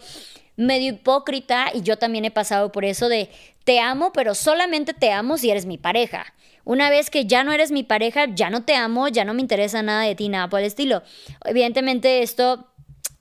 [0.57, 3.29] medio hipócrita y yo también he pasado por eso de
[3.63, 6.34] te amo, pero solamente te amo si eres mi pareja.
[6.63, 9.41] Una vez que ya no eres mi pareja, ya no te amo, ya no me
[9.41, 11.01] interesa nada de ti, nada por el estilo.
[11.45, 12.67] Evidentemente esto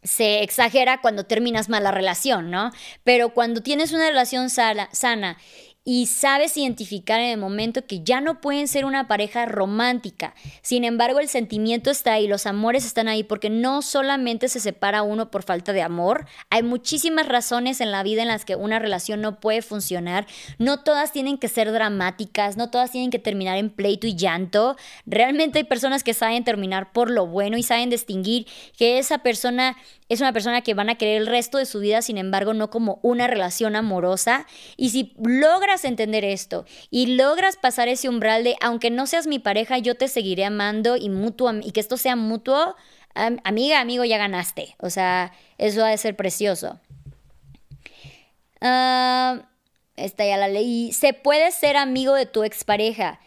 [0.03, 2.71] se exagera cuando terminas mal la relación, ¿no?
[3.05, 5.37] Pero cuando tienes una relación sana
[5.85, 10.35] y sabes identificar en el momento que ya no pueden ser una pareja romántica.
[10.63, 15.03] Sin embargo, el sentimiento está ahí, los amores están ahí, porque no solamente se separa
[15.03, 18.79] uno por falta de amor, hay muchísimas razones en la vida en las que una
[18.79, 20.27] relación no puede funcionar.
[20.59, 24.77] No todas tienen que ser dramáticas, no todas tienen que terminar en pleito y llanto.
[25.07, 29.77] Realmente hay personas que saben terminar por lo bueno y saben distinguir que esa persona
[30.11, 32.69] es una persona que van a querer el resto de su vida, sin embargo, no
[32.69, 34.45] como una relación amorosa.
[34.77, 39.39] Y si logras entender esto y logras pasar ese umbral de, aunque no seas mi
[39.39, 42.75] pareja, yo te seguiré amando y, mutuo, y que esto sea mutuo,
[43.15, 44.75] amiga, amigo, ya ganaste.
[44.81, 46.81] O sea, eso ha de ser precioso.
[48.61, 49.41] Uh,
[49.95, 50.93] esta ya la leí.
[50.93, 53.21] Se puede ser amigo de tu expareja.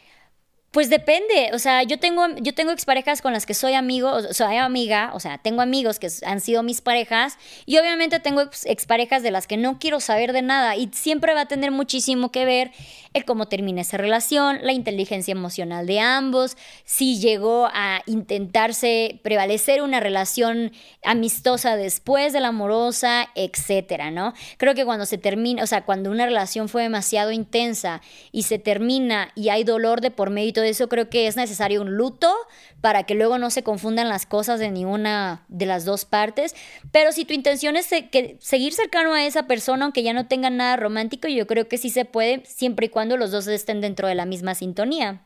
[0.74, 4.34] Pues depende, o sea, yo tengo, yo tengo exparejas con las que soy amigo, o
[4.34, 9.22] soy amiga, o sea, tengo amigos que han sido mis parejas y obviamente tengo exparejas
[9.22, 12.46] de las que no quiero saber de nada y siempre va a tener muchísimo que
[12.46, 12.72] ver
[13.14, 19.84] el cómo termina esa relación, la inteligencia emocional de ambos, si llegó a intentarse prevalecer
[19.84, 20.72] una relación
[21.04, 24.34] amistosa después de la amorosa, etcétera, ¿no?
[24.58, 28.58] Creo que cuando se termina, o sea, cuando una relación fue demasiado intensa y se
[28.58, 32.34] termina y hay dolor de por medio eso, creo que es necesario un luto
[32.82, 36.56] para que luego no se confundan las cosas de ninguna de las dos partes.
[36.92, 37.90] Pero si tu intención es
[38.40, 41.90] seguir cercano a esa persona, aunque ya no tengan nada romántico, yo creo que sí
[41.90, 45.22] se puede, siempre y cuando los dos estén dentro de la misma sintonía.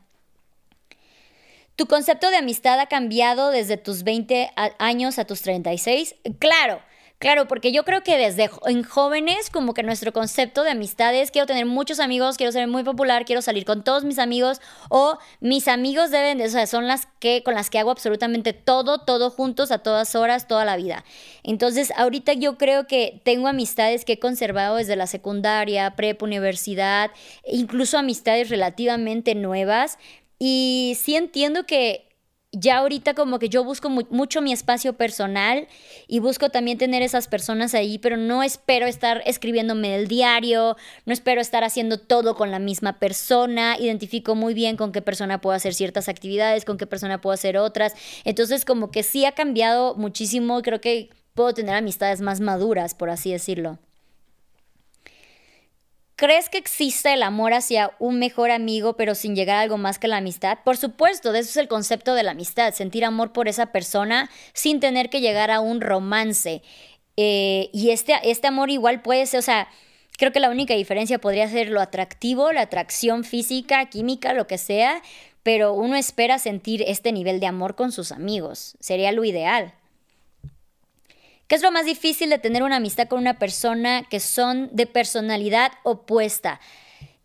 [1.76, 6.16] ¿Tu concepto de amistad ha cambiado desde tus 20 años a tus 36?
[6.40, 6.82] Claro,
[7.18, 11.32] Claro, porque yo creo que desde en jóvenes como que nuestro concepto de amistad es
[11.32, 15.18] quiero tener muchos amigos, quiero ser muy popular, quiero salir con todos mis amigos o
[15.40, 18.98] mis amigos deben de, o sea, son las que con las que hago absolutamente todo,
[18.98, 21.04] todo juntos a todas horas, toda la vida.
[21.42, 27.10] Entonces, ahorita yo creo que tengo amistades que he conservado desde la secundaria, prep, universidad,
[27.44, 29.98] incluso amistades relativamente nuevas
[30.38, 32.07] y sí entiendo que
[32.52, 35.68] ya ahorita como que yo busco mucho mi espacio personal
[36.06, 41.12] y busco también tener esas personas ahí, pero no espero estar escribiéndome el diario, no
[41.12, 45.54] espero estar haciendo todo con la misma persona, identifico muy bien con qué persona puedo
[45.54, 49.94] hacer ciertas actividades, con qué persona puedo hacer otras, entonces como que sí ha cambiado
[49.94, 53.78] muchísimo, creo que puedo tener amistades más maduras, por así decirlo.
[56.18, 60.00] ¿Crees que existe el amor hacia un mejor amigo pero sin llegar a algo más
[60.00, 60.58] que la amistad?
[60.64, 64.28] Por supuesto, de eso es el concepto de la amistad, sentir amor por esa persona
[64.52, 66.60] sin tener que llegar a un romance.
[67.16, 69.68] Eh, y este, este amor igual puede ser, o sea,
[70.18, 74.58] creo que la única diferencia podría ser lo atractivo, la atracción física, química, lo que
[74.58, 75.00] sea,
[75.44, 78.76] pero uno espera sentir este nivel de amor con sus amigos.
[78.80, 79.72] Sería lo ideal.
[81.48, 84.86] ¿Qué es lo más difícil de tener una amistad con una persona que son de
[84.86, 86.60] personalidad opuesta?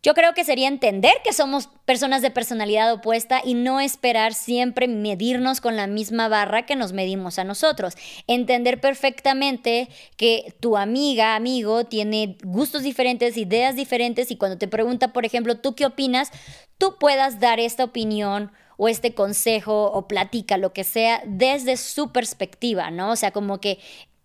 [0.02, 4.88] Yo creo que sería entender que somos personas de personalidad opuesta y no esperar siempre
[4.88, 7.96] medirnos con la misma barra que nos medimos a nosotros.
[8.26, 15.12] Entender perfectamente que tu amiga, amigo, tiene gustos diferentes, ideas diferentes y cuando te pregunta,
[15.12, 16.30] por ejemplo, ¿tú qué opinas?
[16.78, 22.10] Tú puedas dar esta opinión o este consejo o platica, lo que sea, desde su
[22.10, 23.10] perspectiva, ¿no?
[23.10, 23.78] O sea, como que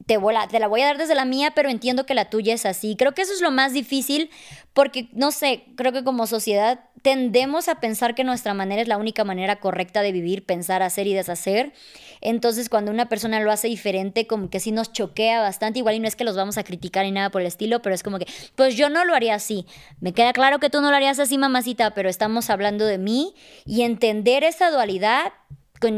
[0.09, 0.17] te,
[0.49, 2.95] te la voy a dar desde la mía, pero entiendo que la tuya es así.
[2.95, 4.31] Creo que eso es lo más difícil
[4.73, 8.97] porque, no sé, creo que como sociedad tendemos a pensar que nuestra manera es la
[8.97, 11.73] única manera correcta de vivir, pensar, hacer y deshacer.
[12.21, 15.77] Entonces, cuando una persona lo hace diferente, como que sí nos choquea bastante.
[15.77, 17.93] Igual y no es que los vamos a criticar ni nada por el estilo, pero
[17.93, 19.67] es como que, pues yo no lo haría así.
[20.01, 23.35] Me queda claro que tú no lo harías así, mamacita, pero estamos hablando de mí
[23.63, 25.33] y entender esa dualidad,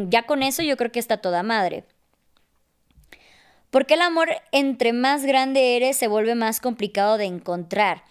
[0.10, 1.86] ya con eso yo creo que está toda madre.
[3.72, 8.04] Porque el amor, entre más grande eres, se vuelve más complicado de encontrar.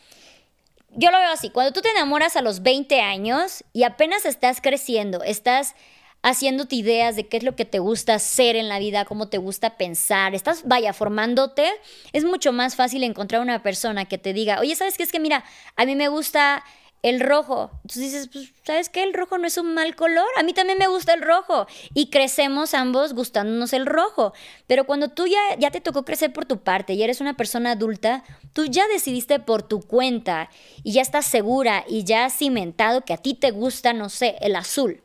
[0.97, 4.61] Yo lo veo así, cuando tú te enamoras a los 20 años y apenas estás
[4.61, 5.77] creciendo, estás
[6.23, 9.39] haciéndote ideas de qué es lo que te gusta hacer en la vida, cómo te
[9.39, 11.71] gusta pensar, estás, vaya, formándote,
[12.13, 15.05] es mucho más fácil encontrar una persona que te diga, oye, ¿sabes qué?
[15.05, 15.45] Es que mira,
[15.77, 16.65] a mí me gusta
[17.03, 17.71] el rojo.
[17.83, 19.03] Entonces dices, pues, ¿sabes qué?
[19.03, 20.27] El rojo no es un mal color.
[20.37, 21.67] A mí también me gusta el rojo.
[21.95, 24.33] Y crecemos ambos gustándonos el rojo.
[24.67, 27.73] Pero cuando tú ya, ya te tocó crecer por tu parte y eres una persona
[27.73, 30.51] adulta, tú ya decidiste por tu cuenta
[30.83, 34.37] y ya estás segura y ya has cimentado que a ti te gusta, no sé,
[34.41, 35.03] el azul.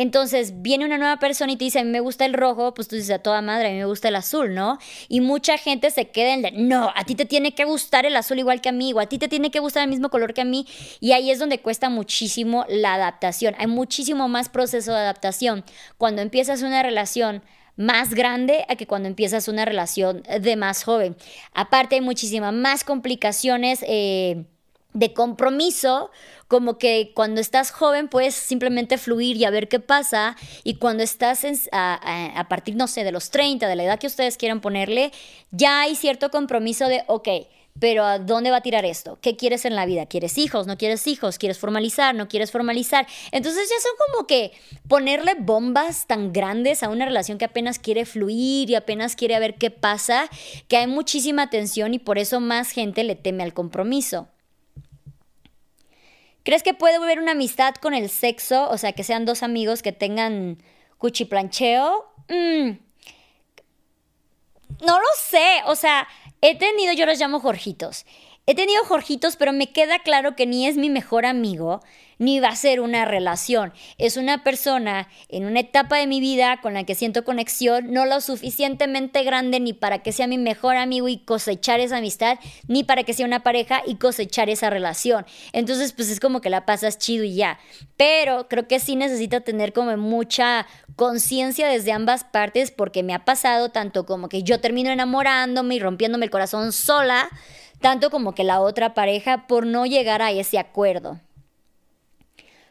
[0.00, 2.86] Entonces viene una nueva persona y te dice, a mí me gusta el rojo, pues
[2.86, 4.78] tú dices, a toda madre, a mí me gusta el azul, ¿no?
[5.08, 8.38] Y mucha gente se queda en, no, a ti te tiene que gustar el azul
[8.38, 10.42] igual que a mí, o a ti te tiene que gustar el mismo color que
[10.42, 10.68] a mí.
[11.00, 13.56] Y ahí es donde cuesta muchísimo la adaptación.
[13.58, 15.64] Hay muchísimo más proceso de adaptación.
[15.96, 17.42] Cuando empiezas una relación
[17.74, 21.16] más grande a que cuando empiezas una relación de más joven.
[21.54, 23.84] Aparte hay muchísimas más complicaciones.
[23.84, 24.44] Eh,
[24.98, 26.10] de compromiso,
[26.48, 31.04] como que cuando estás joven puedes simplemente fluir y a ver qué pasa, y cuando
[31.04, 35.12] estás a, partir, no sé, de los 30, de la edad que ustedes quieran ponerle,
[35.52, 37.28] ya hay cierto compromiso de, ok,
[37.78, 39.20] pero ¿a dónde va a tirar esto?
[39.22, 40.06] ¿Qué quieres en la vida?
[40.06, 40.66] ¿Quieres hijos?
[40.66, 41.38] ¿No quieres hijos?
[41.38, 42.12] ¿Quieres formalizar?
[42.12, 43.06] ¿No quieres formalizar?
[43.30, 44.50] Entonces ya son como que
[44.88, 49.54] ponerle bombas tan grandes a una relación que apenas quiere fluir y apenas quiere ver
[49.54, 50.28] qué pasa,
[50.66, 54.26] que hay muchísima tensión y por eso más gente le teme al compromiso.
[56.48, 58.70] ¿Crees que puede haber una amistad con el sexo?
[58.70, 60.56] O sea, que sean dos amigos que tengan
[60.96, 62.10] cuchiplancheo.
[62.30, 62.70] Mm.
[64.80, 65.60] No lo sé.
[65.66, 66.08] O sea,
[66.40, 68.06] he tenido, yo los llamo Jorgitos.
[68.50, 71.82] He tenido Jorgitos, pero me queda claro que ni es mi mejor amigo,
[72.16, 73.74] ni va a ser una relación.
[73.98, 78.06] Es una persona en una etapa de mi vida con la que siento conexión, no
[78.06, 82.84] lo suficientemente grande ni para que sea mi mejor amigo y cosechar esa amistad, ni
[82.84, 85.26] para que sea una pareja y cosechar esa relación.
[85.52, 87.58] Entonces, pues es como que la pasas chido y ya.
[87.98, 93.26] Pero creo que sí necesito tener como mucha conciencia desde ambas partes porque me ha
[93.26, 97.28] pasado tanto como que yo termino enamorándome y rompiéndome el corazón sola,
[97.80, 101.20] tanto como que la otra pareja por no llegar a ese acuerdo.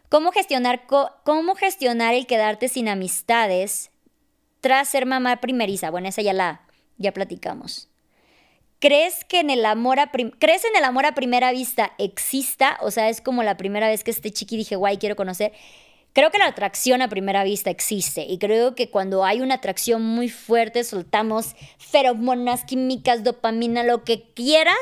[0.09, 0.83] ¿Cómo gestionar,
[1.23, 3.91] ¿Cómo gestionar el quedarte sin amistades
[4.61, 5.91] tras ser mamá primeriza?
[5.91, 6.61] Bueno, esa ya la
[6.97, 7.89] ya platicamos.
[8.79, 12.77] ¿Crees que en el amor a ¿crees en el amor a primera vista exista?
[12.81, 15.51] O sea, es como la primera vez que este chiqui dije, guay, quiero conocer.
[16.17, 20.03] Creo que la atracción a primera vista existe y creo que cuando hay una atracción
[20.03, 24.73] muy fuerte soltamos feromonas, químicas, dopamina, lo que quieras,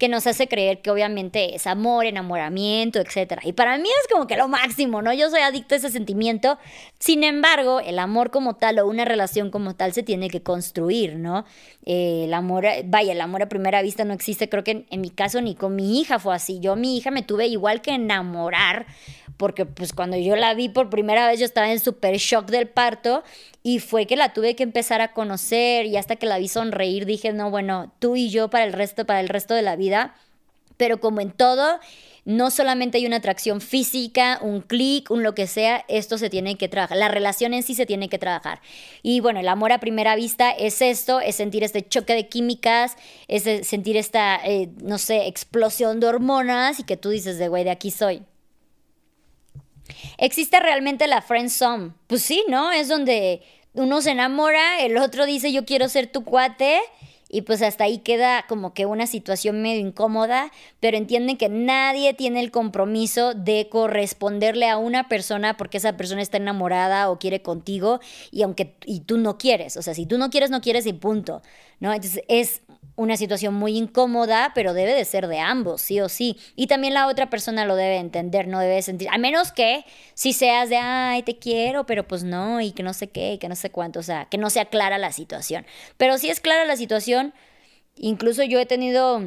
[0.00, 3.38] que nos hace creer que obviamente es amor, enamoramiento, etc.
[3.44, 5.12] Y para mí es como que lo máximo, ¿no?
[5.12, 6.58] Yo soy adicto a ese sentimiento.
[6.98, 11.14] Sin embargo, el amor como tal o una relación como tal se tiene que construir,
[11.14, 11.44] ¿no?
[11.86, 15.10] Eh, el amor, vaya, el amor a primera vista no existe, creo que en, mi
[15.10, 16.58] caso ni con mi hija fue así.
[16.58, 18.86] Yo mi hija me tuve igual que enamorar
[19.40, 23.22] porque pues cuando yo la vi primera vez yo estaba en súper shock del parto
[23.62, 27.04] y fue que la tuve que empezar a conocer y hasta que la vi sonreír
[27.04, 30.14] dije, no, bueno, tú y yo para el resto, para el resto de la vida,
[30.76, 31.78] pero como en todo,
[32.24, 36.56] no solamente hay una atracción física, un clic, un lo que sea, esto se tiene
[36.56, 38.60] que trabajar, la relación en sí se tiene que trabajar.
[39.02, 42.96] Y bueno, el amor a primera vista es esto, es sentir este choque de químicas,
[43.28, 47.64] es sentir esta, eh, no sé, explosión de hormonas y que tú dices de, güey,
[47.64, 48.22] de aquí soy.
[50.20, 51.92] ¿Existe realmente la friend zone?
[52.06, 52.72] Pues sí, ¿no?
[52.72, 53.40] Es donde
[53.72, 56.78] uno se enamora, el otro dice yo quiero ser tu cuate
[57.30, 62.12] y pues hasta ahí queda como que una situación medio incómoda, pero entienden que nadie
[62.12, 67.40] tiene el compromiso de corresponderle a una persona porque esa persona está enamorada o quiere
[67.40, 70.84] contigo y aunque y tú no quieres, o sea, si tú no quieres, no quieres
[70.84, 71.40] y punto,
[71.78, 71.94] ¿no?
[71.94, 72.60] Entonces es
[73.00, 76.38] una situación muy incómoda, pero debe de ser de ambos, sí o sí.
[76.54, 80.34] Y también la otra persona lo debe entender, no debe sentir, a menos que si
[80.34, 83.48] seas de, ay, te quiero, pero pues no, y que no sé qué, y que
[83.48, 85.64] no sé cuánto, o sea, que no sea clara la situación.
[85.96, 87.32] Pero si es clara la situación,
[87.96, 89.22] incluso yo he tenido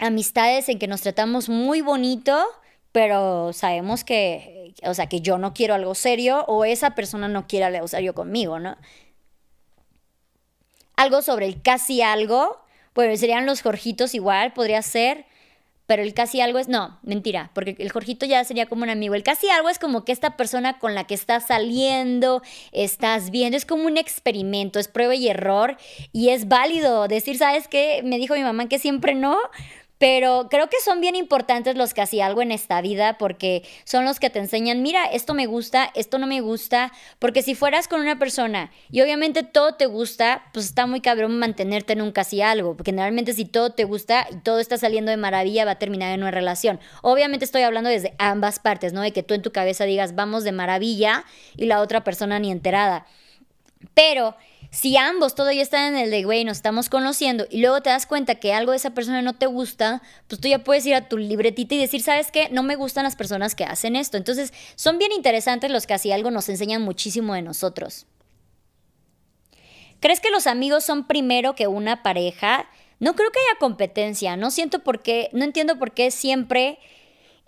[0.00, 2.44] amistades en que nos tratamos muy bonito,
[2.90, 7.46] pero sabemos que, o sea, que yo no quiero algo serio o esa persona no
[7.46, 8.76] quiere algo serio conmigo, ¿no?
[10.96, 12.62] Algo sobre el casi algo
[12.94, 15.26] bueno, serían los Jorgitos igual, podría ser.
[15.86, 19.14] Pero el casi algo es, no, mentira, porque el Jorgito ya sería como un amigo.
[19.14, 23.56] El casi algo es como que esta persona con la que estás saliendo, estás viendo,
[23.56, 25.76] es como un experimento, es prueba y error.
[26.12, 28.00] Y es válido decir, ¿sabes qué?
[28.04, 29.36] Me dijo mi mamá que siempre no,
[30.02, 34.18] pero creo que son bien importantes los casi algo en esta vida porque son los
[34.18, 38.00] que te enseñan, mira, esto me gusta, esto no me gusta, porque si fueras con
[38.00, 42.42] una persona y obviamente todo te gusta, pues está muy cabrón mantenerte en un casi
[42.42, 45.78] algo, porque generalmente si todo te gusta y todo está saliendo de maravilla va a
[45.78, 46.80] terminar en una relación.
[47.02, 49.02] Obviamente estoy hablando desde ambas partes, ¿no?
[49.02, 51.24] De que tú en tu cabeza digas, vamos de maravilla
[51.56, 53.06] y la otra persona ni enterada.
[53.94, 54.34] Pero
[54.72, 58.06] si ambos todavía están en el de, güey, nos estamos conociendo y luego te das
[58.06, 61.10] cuenta que algo de esa persona no te gusta, pues tú ya puedes ir a
[61.10, 62.48] tu libretita y decir, ¿sabes qué?
[62.48, 64.16] No me gustan las personas que hacen esto.
[64.16, 68.06] Entonces, son bien interesantes los que así algo nos enseñan muchísimo de nosotros.
[70.00, 72.66] ¿Crees que los amigos son primero que una pareja?
[72.98, 76.78] No creo que haya competencia, no siento por qué, no entiendo por qué siempre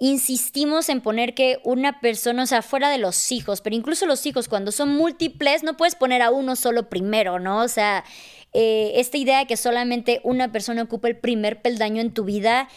[0.05, 4.27] insistimos en poner que una persona, o sea, fuera de los hijos, pero incluso los
[4.27, 7.63] hijos, cuando son múltiples, no puedes poner a uno solo primero, ¿no?
[7.63, 8.05] O sea,
[8.53, 12.69] eh, esta idea de que solamente una persona ocupa el primer peldaño en tu vida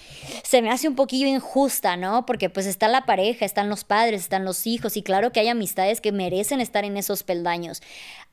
[0.43, 2.25] se me hace un poquillo injusta, ¿no?
[2.25, 5.49] Porque pues está la pareja, están los padres, están los hijos y claro que hay
[5.49, 7.81] amistades que merecen estar en esos peldaños.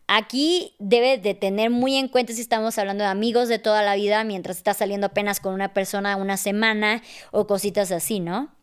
[0.06, 3.96] Aquí debe de tener muy en cuenta si estamos hablando de amigos de toda la
[3.96, 7.02] vida mientras estás saliendo apenas con una persona una semana
[7.32, 8.53] o cositas así, ¿no?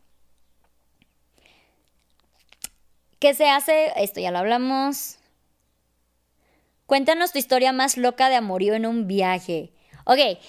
[3.22, 3.94] ¿Qué se hace?
[3.98, 5.20] Esto ya lo hablamos.
[6.88, 9.74] Cuéntanos tu historia más loca de amorío en un viaje.
[10.06, 10.40] Ok, eh,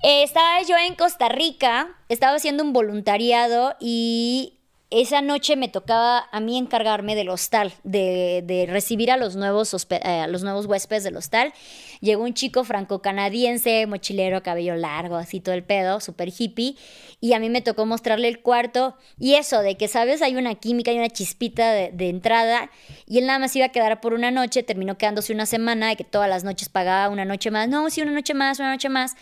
[0.00, 4.61] estaba yo en Costa Rica, estaba haciendo un voluntariado y
[4.92, 10.26] esa noche me tocaba a mí encargarme del hostal, de, recibir a los, nuevos eh,
[10.28, 11.54] los nuevos huéspedes del hostal.
[12.00, 16.76] Llegó un chico franco-canadiense, mochilero, cabello largo, así todo el pedo, súper hippie,
[17.20, 18.96] y a mí me tocó mostrarle el cuarto.
[19.18, 20.20] Y eso, de que, ¿sabes?
[20.20, 22.70] Hay una química, hay una chispita de, de entrada,
[23.06, 25.96] y él nada más iba a quedar por una noche, terminó quedándose una semana, de
[25.96, 27.66] que todas las noches pagaba una noche más.
[27.68, 29.14] No, sí, una noche más, una noche más.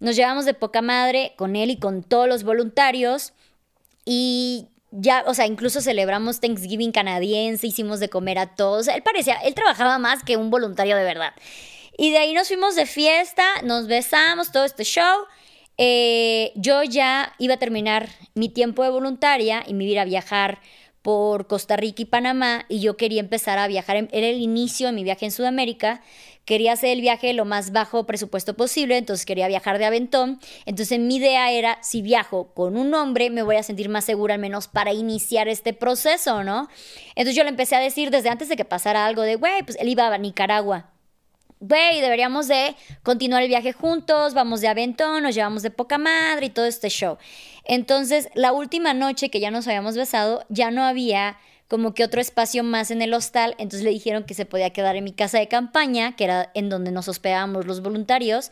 [0.00, 3.34] Nos llevamos de poca madre con él y con todos los voluntarios.
[4.06, 8.88] Y ya, o sea, incluso celebramos Thanksgiving canadiense, hicimos de comer a todos.
[8.88, 11.34] él parecía, él trabajaba más que un voluntario de verdad.
[11.96, 15.24] Y de ahí nos fuimos de fiesta, nos besamos, todo este show.
[15.76, 20.60] Eh, yo ya iba a terminar mi tiempo de voluntaria y me iba a viajar
[21.02, 24.92] por Costa Rica y Panamá y yo quería empezar a viajar, era el inicio de
[24.92, 26.02] mi viaje en Sudamérica
[26.48, 30.40] quería hacer el viaje lo más bajo presupuesto posible, entonces quería viajar de aventón.
[30.64, 34.32] Entonces mi idea era, si viajo con un hombre, me voy a sentir más segura
[34.32, 36.70] al menos para iniciar este proceso, ¿no?
[37.10, 39.76] Entonces yo le empecé a decir desde antes de que pasara algo de, güey, pues
[39.78, 40.90] él iba a Nicaragua.
[41.60, 46.46] Güey, deberíamos de continuar el viaje juntos, vamos de aventón, nos llevamos de poca madre
[46.46, 47.18] y todo este show.
[47.64, 51.36] Entonces, la última noche que ya nos habíamos besado, ya no había
[51.68, 54.96] como que otro espacio más en el hostal, entonces le dijeron que se podía quedar
[54.96, 58.50] en mi casa de campaña, que era en donde nos hospedábamos los voluntarios,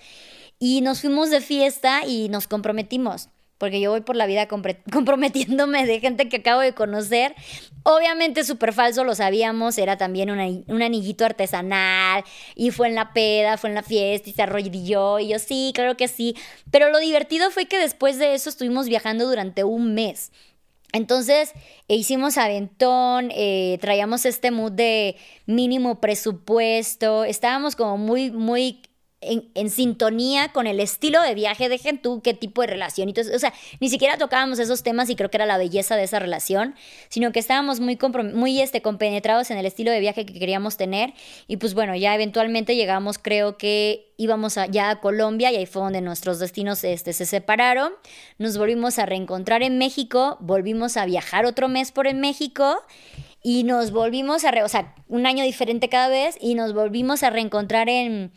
[0.59, 4.48] y nos fuimos de fiesta y nos comprometimos porque yo voy por la vida
[4.92, 7.35] comprometiéndome de gente que acabo de conocer.
[7.83, 12.24] Obviamente súper falso, lo sabíamos, era también un anillito artesanal
[12.55, 15.72] y fue en la peda, fue en la fiesta y se arrodilló y yo sí,
[15.74, 16.35] claro que sí.
[16.70, 20.33] Pero lo divertido fue que después de eso estuvimos viajando durante un mes.
[20.96, 21.53] Entonces
[21.88, 28.80] e hicimos aventón, eh, traíamos este mood de mínimo presupuesto, estábamos como muy, muy
[29.21, 33.09] en, sintonía con el estilo de viaje, dejen tú qué tipo de relación.
[33.09, 36.05] Entonces, o sea, ni siquiera tocábamos esos temas y creo que era la belleza de
[36.05, 36.75] esa relación,
[37.09, 37.99] sino que estábamos muy,
[38.35, 41.14] muy este, compenetrados en el estilo de viaje que queríamos tener.
[41.49, 45.83] Y pues bueno, ya eventualmente llegamos, creo que íbamos ya a Colombia y ahí fue
[45.83, 47.93] donde nuestros destinos este, se separaron.
[48.39, 52.83] Nos volvimos a reencontrar en México, volvimos a viajar otro mes por en México
[53.43, 57.31] y nos volvimos a, o sea, un año diferente cada vez y nos volvimos a
[57.31, 58.33] reencontrar en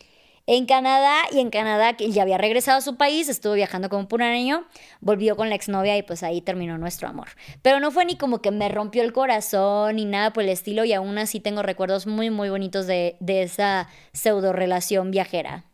[0.51, 4.07] en Canadá y en Canadá que ya había regresado a su país, estuvo viajando como
[4.07, 4.65] por un año,
[4.99, 7.27] volvió con la exnovia y pues ahí terminó nuestro amor.
[7.61, 10.85] Pero no fue ni como que me rompió el corazón ni nada por el estilo
[10.85, 15.65] y aún así tengo recuerdos muy muy bonitos de, de esa pseudo relación viajera.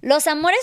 [0.00, 0.60] Los amores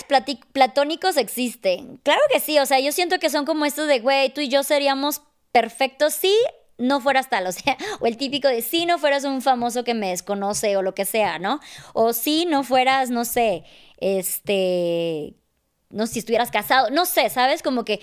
[0.50, 1.98] platónicos existen.
[1.98, 4.48] Claro que sí, o sea, yo siento que son como estos de, güey, tú y
[4.48, 6.34] yo seríamos perfectos si
[6.78, 9.94] no fueras tal, o sea, o el típico de si no fueras un famoso que
[9.94, 11.60] me desconoce o lo que sea, ¿no?
[11.92, 13.64] O si no fueras, no sé,
[13.98, 15.34] este,
[15.90, 17.62] no si estuvieras casado, no sé, ¿sabes?
[17.62, 18.00] Como que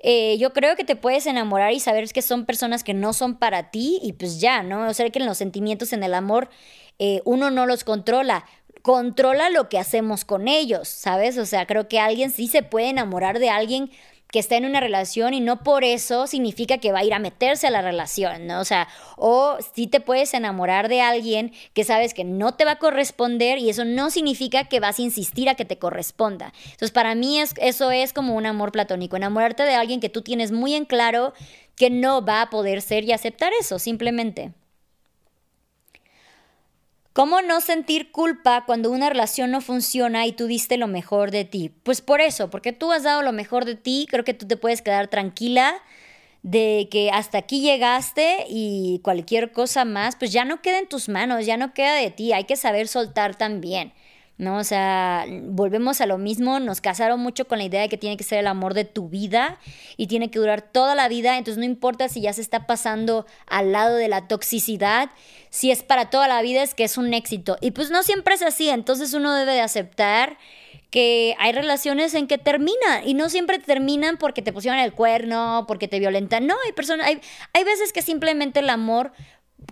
[0.00, 3.38] eh, yo creo que te puedes enamorar y saber que son personas que no son
[3.38, 4.88] para ti y pues ya, ¿no?
[4.88, 6.50] O sea, que en los sentimientos, en el amor,
[6.98, 8.44] eh, uno no los controla
[8.82, 11.36] controla lo que hacemos con ellos, ¿sabes?
[11.36, 13.90] O sea, creo que alguien sí se puede enamorar de alguien
[14.30, 17.18] que está en una relación y no por eso significa que va a ir a
[17.18, 18.60] meterse a la relación, ¿no?
[18.60, 22.72] O sea, o sí te puedes enamorar de alguien que sabes que no te va
[22.72, 26.52] a corresponder y eso no significa que vas a insistir a que te corresponda.
[26.64, 30.22] Entonces, para mí es, eso es como un amor platónico, enamorarte de alguien que tú
[30.22, 31.32] tienes muy en claro
[31.74, 34.52] que no va a poder ser y aceptar eso, simplemente.
[37.18, 41.44] ¿Cómo no sentir culpa cuando una relación no funciona y tú diste lo mejor de
[41.44, 41.72] ti?
[41.82, 44.56] Pues por eso, porque tú has dado lo mejor de ti, creo que tú te
[44.56, 45.82] puedes quedar tranquila
[46.44, 51.08] de que hasta aquí llegaste y cualquier cosa más, pues ya no queda en tus
[51.08, 53.92] manos, ya no queda de ti, hay que saber soltar también.
[54.38, 54.56] ¿No?
[54.58, 58.16] O sea, volvemos a lo mismo, nos casaron mucho con la idea de que tiene
[58.16, 59.58] que ser el amor de tu vida
[59.96, 63.26] y tiene que durar toda la vida, entonces no importa si ya se está pasando
[63.46, 65.10] al lado de la toxicidad,
[65.50, 67.58] si es para toda la vida es que es un éxito.
[67.60, 70.38] Y pues no siempre es así, entonces uno debe de aceptar
[70.90, 75.64] que hay relaciones en que terminan y no siempre terminan porque te pusieron el cuerno,
[75.68, 76.46] porque te violentan.
[76.46, 77.20] No, hay personas, hay,
[77.52, 79.12] hay veces que simplemente el amor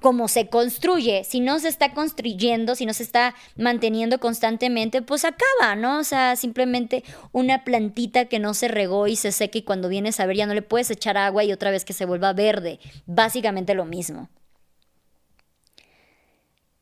[0.00, 5.24] como se construye, si no se está construyendo, si no se está manteniendo constantemente, pues
[5.24, 5.98] acaba, ¿no?
[5.98, 10.20] O sea, simplemente una plantita que no se regó y se seca y cuando vienes
[10.20, 12.78] a ver ya no le puedes echar agua y otra vez que se vuelva verde.
[13.06, 14.28] Básicamente lo mismo.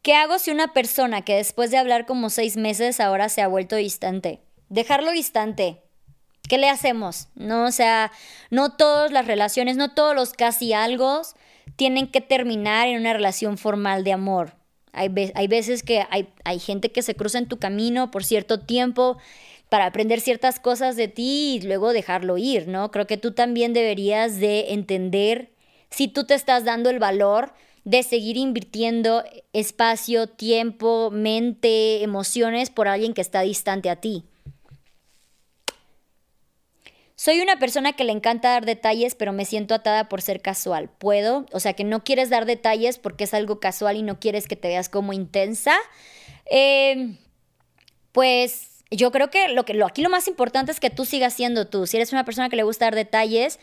[0.03, 3.49] ¿Qué hago si una persona que después de hablar como seis meses ahora se ha
[3.49, 4.43] vuelto distante?
[4.69, 5.83] Dejarlo distante.
[6.47, 7.29] ¿Qué le hacemos?
[7.35, 8.13] No, o sea,
[8.51, 11.23] no todas las relaciones, no todos los casi algo
[11.77, 14.55] tienen que terminar en una relación formal de amor.
[14.93, 18.61] Hay, hay veces que hay, hay gente que se cruza en tu camino por cierto
[18.61, 19.19] tiempo
[19.69, 22.91] para aprender ciertas cosas de ti y luego dejarlo ir, ¿no?
[22.91, 25.51] Creo que tú también deberías de entender
[25.91, 27.53] si tú te estás dando el valor
[27.85, 34.25] de seguir invirtiendo espacio, tiempo, mente, emociones por alguien que está distante a ti.
[37.25, 40.91] Soy una persona que le encanta dar detalles, pero me siento atada por ser casual.
[40.91, 41.47] ¿Puedo?
[41.53, 44.57] O sea, que no quieres dar detalles porque es algo casual y no quieres que
[44.57, 45.75] te veas como intensa.
[46.45, 47.17] Em,
[48.13, 51.33] pues yo creo que, lo que lo, aquí lo más importante es que tú sigas
[51.33, 51.87] siendo tú.
[51.87, 53.59] Si eres una persona que le gusta dar detalles,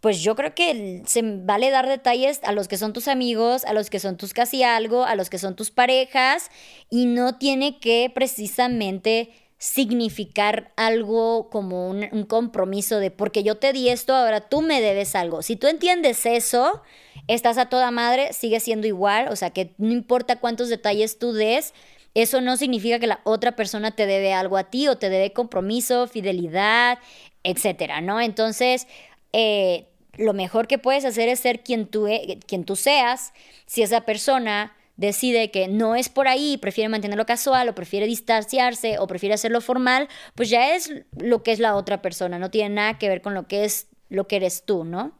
[0.00, 3.74] pues yo creo que se vale dar detalles a los que son tus amigos, a
[3.74, 6.50] los que son tus casi algo, a los que son tus parejas,
[6.88, 9.30] y no tiene que precisamente
[9.64, 15.14] significar algo como un, compromiso de porque yo te di esto, ahora tú me debes
[15.14, 15.40] algo.
[15.40, 16.82] Si tú entiendes eso,
[17.28, 21.32] estás a toda madre, sigue siendo igual, o sea que no importa cuántos detalles tú
[21.32, 21.72] des,
[22.12, 25.32] eso no significa que la otra persona te debe algo a ti o te debe
[25.32, 26.98] compromiso, fidelidad,
[27.42, 28.20] etcétera, ¿no?
[28.20, 28.86] Entonces,
[29.32, 29.86] eh,
[30.18, 33.32] lo mejor que puedes hacer es ser quien tú, e, quien tú seas.
[33.64, 38.98] Si esa persona decide que no es por ahí, prefiere mantenerlo casual o prefiere distanciarse
[38.98, 42.74] o prefiere hacerlo formal, pues ya es lo que es la otra persona, no tiene
[42.74, 45.18] nada que ver con lo que es lo que eres tú, ¿no?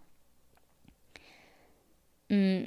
[2.28, 2.64] Mm,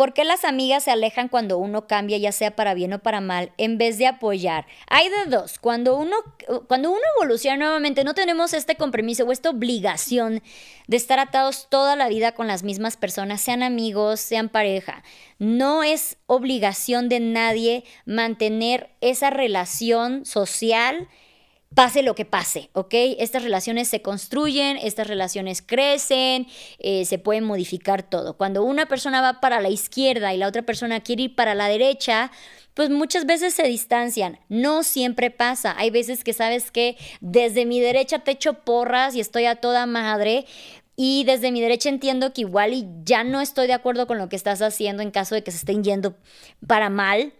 [0.00, 3.20] ¿Por qué las amigas se alejan cuando uno cambia, ya sea para bien o para
[3.20, 4.66] mal, en vez de apoyar?
[4.86, 5.58] Hay de dos.
[5.58, 6.16] Cuando uno,
[6.68, 10.42] cuando uno evoluciona nuevamente, no tenemos este compromiso o esta obligación
[10.86, 15.04] de estar atados toda la vida con las mismas personas, sean amigos, sean pareja.
[15.38, 21.08] No es obligación de nadie mantener esa relación social
[21.74, 22.94] pase lo que pase, ¿ok?
[23.18, 26.48] Estas relaciones se construyen, estas relaciones crecen,
[26.78, 28.36] eh, se pueden modificar todo.
[28.36, 31.68] Cuando una persona va para la izquierda y la otra persona quiere ir para la
[31.68, 32.32] derecha,
[32.74, 34.40] pues muchas veces se distancian.
[34.48, 35.74] No siempre pasa.
[35.78, 39.86] Hay veces que sabes que desde mi derecha te echo porras y estoy a toda
[39.86, 40.46] madre.
[40.96, 44.28] Y desde mi derecha entiendo que igual y ya no estoy de acuerdo con lo
[44.28, 46.16] que estás haciendo en caso de que se estén yendo
[46.66, 47.32] para mal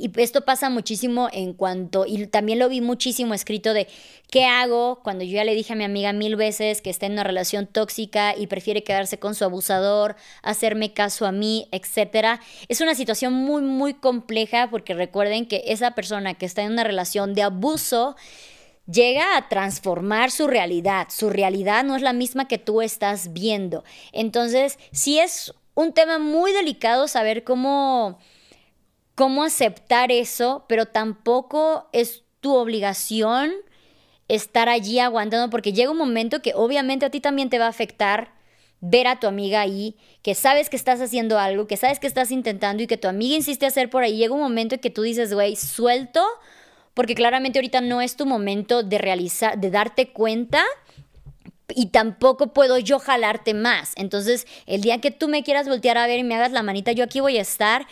[0.00, 3.86] Y esto pasa muchísimo en cuanto, y también lo vi muchísimo escrito de
[4.30, 7.12] qué hago cuando yo ya le dije a mi amiga mil veces que está en
[7.12, 12.40] una relación tóxica y prefiere quedarse con su abusador, hacerme caso a mí, etc.
[12.68, 16.84] Es una situación muy, muy compleja porque recuerden que esa persona que está en una
[16.84, 18.16] relación de abuso
[18.90, 21.08] llega a transformar su realidad.
[21.10, 23.84] Su realidad no es la misma que tú estás viendo.
[24.12, 28.18] Entonces, sí es un tema muy delicado saber cómo
[29.20, 33.52] cómo aceptar eso, pero tampoco es tu obligación
[34.28, 37.68] estar allí aguantando, porque llega un momento que obviamente a ti también te va a
[37.68, 38.32] afectar
[38.80, 42.30] ver a tu amiga ahí, que sabes que estás haciendo algo, que sabes que estás
[42.30, 44.16] intentando y que tu amiga insiste a hacer por ahí.
[44.16, 46.24] Llega un momento en que tú dices, güey, suelto,
[46.94, 50.64] porque claramente ahorita no es tu momento de realizar, de darte cuenta
[51.74, 53.92] y tampoco puedo yo jalarte más.
[53.96, 56.92] Entonces, el día que tú me quieras voltear a ver y me hagas la manita,
[56.92, 57.86] yo aquí voy a estar,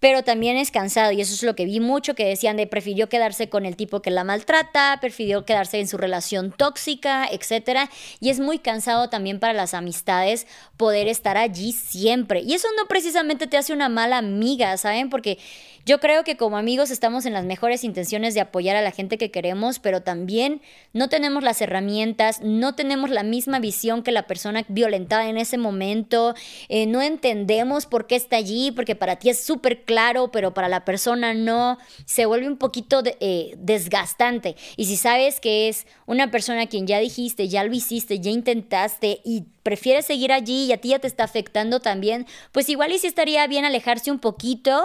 [0.00, 3.08] pero también es cansado y eso es lo que vi mucho que decían de prefirió
[3.08, 8.30] quedarse con el tipo que la maltrata, prefirió quedarse en su relación tóxica, etcétera, y
[8.30, 10.46] es muy cansado también para las amistades
[10.76, 12.40] poder estar allí siempre.
[12.40, 15.10] Y eso no precisamente te hace una mala amiga, ¿saben?
[15.10, 15.38] Porque
[15.86, 19.18] yo creo que como amigos estamos en las mejores intenciones de apoyar a la gente
[19.18, 20.60] que queremos, pero también
[20.92, 25.58] no tenemos las herramientas, no tenemos la misma visión que la persona violentada en ese
[25.58, 26.34] momento,
[26.68, 30.68] eh, no entendemos por qué está allí, porque para ti es súper claro, pero para
[30.68, 34.54] la persona no, se vuelve un poquito eh, desgastante.
[34.76, 38.30] Y si sabes que es una persona a quien ya dijiste, ya lo hiciste, ya
[38.30, 42.92] intentaste y prefieres seguir allí y a ti ya te está afectando también, pues igual
[42.92, 44.80] y si estaría bien alejarse un poquito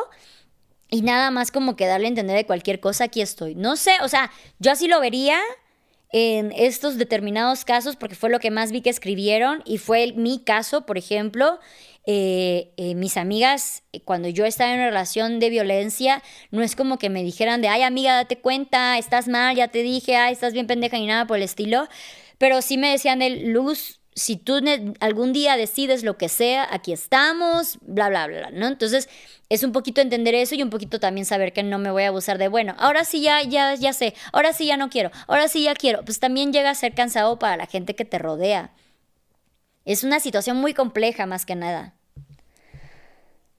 [0.90, 3.54] y nada más como que darle a entender de cualquier cosa, aquí estoy.
[3.54, 5.40] No sé, o sea, yo así lo vería
[6.14, 10.44] en estos determinados casos porque fue lo que más vi que escribieron y fue mi
[10.44, 11.60] caso, por ejemplo.
[12.08, 16.76] Eh, eh, mis amigas, eh, cuando yo estaba en una relación de violencia, no es
[16.76, 20.34] como que me dijeran de, ay amiga, date cuenta, estás mal, ya te dije, ay,
[20.34, 21.88] estás bien pendeja ni nada por el estilo,
[22.38, 24.60] pero sí me decían de, Luz, si tú
[25.00, 28.68] algún día decides lo que sea, aquí estamos, bla, bla, bla, ¿no?
[28.68, 29.10] Entonces,
[29.50, 32.10] es un poquito entender eso y un poquito también saber que no me voy a
[32.10, 35.48] abusar de, bueno, ahora sí ya, ya, ya sé, ahora sí ya no quiero, ahora
[35.48, 36.06] sí ya quiero.
[36.06, 38.72] Pues también llega a ser cansado para la gente que te rodea.
[39.86, 41.94] Es una situación muy compleja más que nada.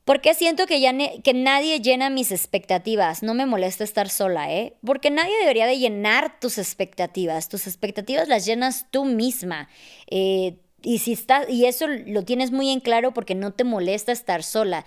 [0.05, 3.25] Porque siento que ya que nadie llena mis expectativas.
[3.25, 4.77] No me molesta estar sola, ¿eh?
[4.85, 7.49] Porque nadie debería de llenar tus expectativas.
[7.49, 9.69] Tus expectativas las llenas tú misma.
[10.09, 14.13] Eh, y si estás, y eso lo tienes muy en claro porque no te molesta
[14.13, 14.87] estar sola.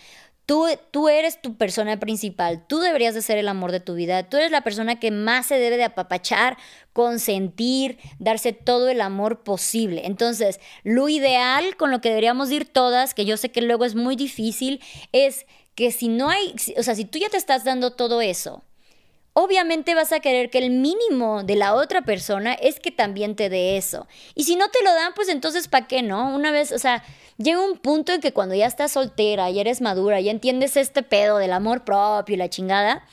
[0.49, 4.37] Tú, eres tu persona principal, tú deberías de ser el amor de tu vida, tú
[4.37, 6.57] eres la persona que más se debe de apapachar,
[6.91, 10.07] consentir, darse todo el amor posible.
[10.07, 13.93] Entonces, lo ideal con lo que deberíamos ir todas, que yo sé que luego es
[13.93, 14.81] muy difícil,
[15.11, 15.45] es
[15.75, 18.63] que si no hay, o sea, si tú ya te estás dando todo eso,
[19.33, 23.49] obviamente vas a querer que el mínimo de la otra persona es que también te
[23.49, 24.07] dé eso.
[24.35, 26.33] Y si no te lo dan, pues entonces, ¿para qué no?
[26.33, 27.03] Una vez, o sea,
[27.37, 31.03] llega un punto en que cuando ya estás soltera, y eres madura, ya entiendes este
[31.03, 33.03] pedo del amor propio y la chingada,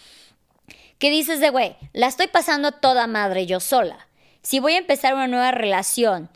[0.98, 4.08] que dices de, güey, la estoy pasando toda madre yo sola.
[4.42, 6.30] Si voy a empezar una nueva relación,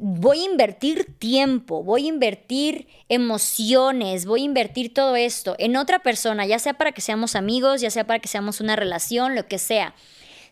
[0.00, 6.00] voy a invertir tiempo, voy a invertir emociones, voy a invertir todo esto en otra
[6.00, 9.46] persona, ya sea para que seamos amigos, ya sea para que seamos una relación, lo
[9.46, 9.94] que sea.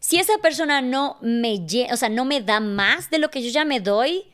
[0.00, 3.50] Si esa persona no me, o sea, no me da más de lo que yo
[3.50, 4.24] ya me doy,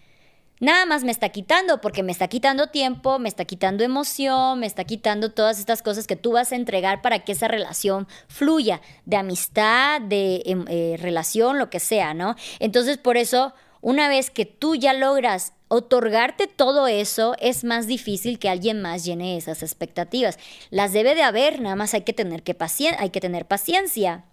[0.60, 4.66] nada más me está quitando, porque me está quitando tiempo, me está quitando emoción, me
[4.66, 8.80] está quitando todas estas cosas que tú vas a entregar para que esa relación fluya,
[9.04, 12.36] de amistad, de em, eh, relación, lo que sea, ¿no?
[12.60, 18.38] Entonces, por eso una vez que tú ya logras otorgarte todo eso, es más difícil
[18.38, 20.38] que alguien más llene esas expectativas.
[20.70, 22.56] Las debe de haber, nada más hay que tener, que
[22.98, 24.24] hay que tener paciencia.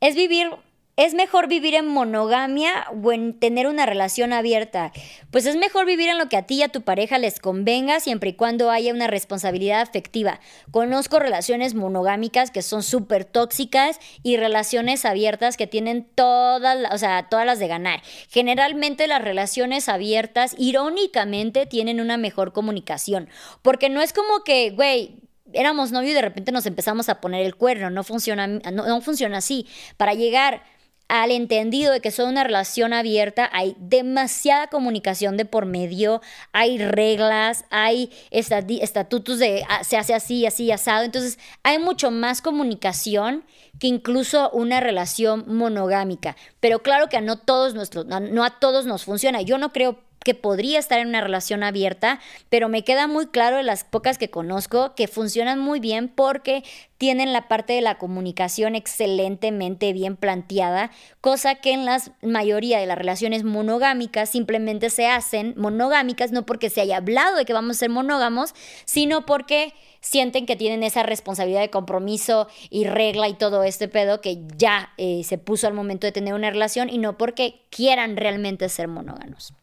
[0.00, 0.50] Es vivir
[0.96, 4.92] ¿Es mejor vivir en monogamia o en tener una relación abierta?
[5.30, 8.00] Pues es mejor vivir en lo que a ti y a tu pareja les convenga
[8.00, 10.40] siempre y cuando haya una responsabilidad afectiva.
[10.70, 17.28] Conozco relaciones monogámicas que son súper tóxicas y relaciones abiertas que tienen todas, o sea,
[17.28, 18.00] todas las de ganar.
[18.30, 23.28] Generalmente las relaciones abiertas, irónicamente, tienen una mejor comunicación.
[23.60, 25.20] Porque no es como que, güey,
[25.52, 27.90] éramos novios y de repente nos empezamos a poner el cuerno.
[27.90, 29.66] No funciona, no funciona así.
[29.98, 30.62] Para llegar
[31.08, 36.20] al entendido de que son una relación abierta, hay demasiada comunicación de por medio,
[36.52, 41.04] hay reglas, hay estatutos de ah, se hace así, así, asado.
[41.04, 43.44] Entonces, hay mucho más comunicación
[43.78, 46.36] que incluso una relación monogámica.
[46.60, 49.42] Pero claro que a no todos nuestros, no a todos nos funciona.
[49.42, 52.18] Yo no creo que podría estar en una relación abierta,
[52.48, 56.64] pero me queda muy claro de las pocas que conozco que funcionan muy bien porque
[56.98, 62.86] tienen la parte de la comunicación excelentemente bien planteada, cosa que en la mayoría de
[62.86, 67.76] las relaciones monogámicas simplemente se hacen monogámicas no porque se haya hablado de que vamos
[67.76, 68.52] a ser monógamos,
[68.84, 74.20] sino porque sienten que tienen esa responsabilidad de compromiso y regla y todo este pedo
[74.20, 78.16] que ya eh, se puso al momento de tener una relación y no porque quieran
[78.16, 79.54] realmente ser monógamos.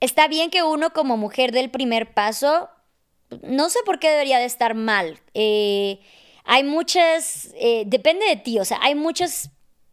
[0.00, 2.68] Está bien que uno como mujer dé el primer paso,
[3.42, 5.20] no sé por qué debería de estar mal.
[5.34, 6.00] Eh,
[6.44, 9.50] hay muchas, eh, depende de ti, o sea, hay muchas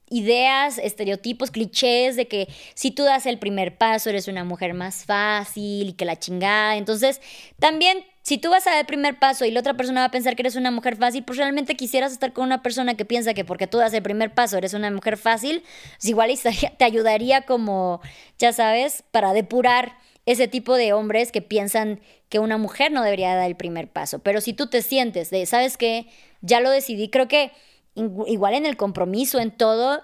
[0.09, 5.05] ideas, estereotipos, clichés de que si tú das el primer paso eres una mujer más
[5.05, 6.77] fácil y que la chingada.
[6.77, 7.21] Entonces,
[7.59, 10.11] también si tú vas a dar el primer paso y la otra persona va a
[10.11, 13.35] pensar que eres una mujer fácil, pues realmente quisieras estar con una persona que piensa
[13.35, 16.31] que porque tú das el primer paso eres una mujer fácil, pues igual
[16.79, 18.01] te ayudaría como,
[18.39, 23.35] ya sabes, para depurar ese tipo de hombres que piensan que una mujer no debería
[23.35, 24.17] dar el primer paso.
[24.17, 26.07] Pero si tú te sientes de, ¿sabes qué?
[26.41, 27.51] Ya lo decidí, creo que
[27.93, 30.01] igual en el compromiso, en todo,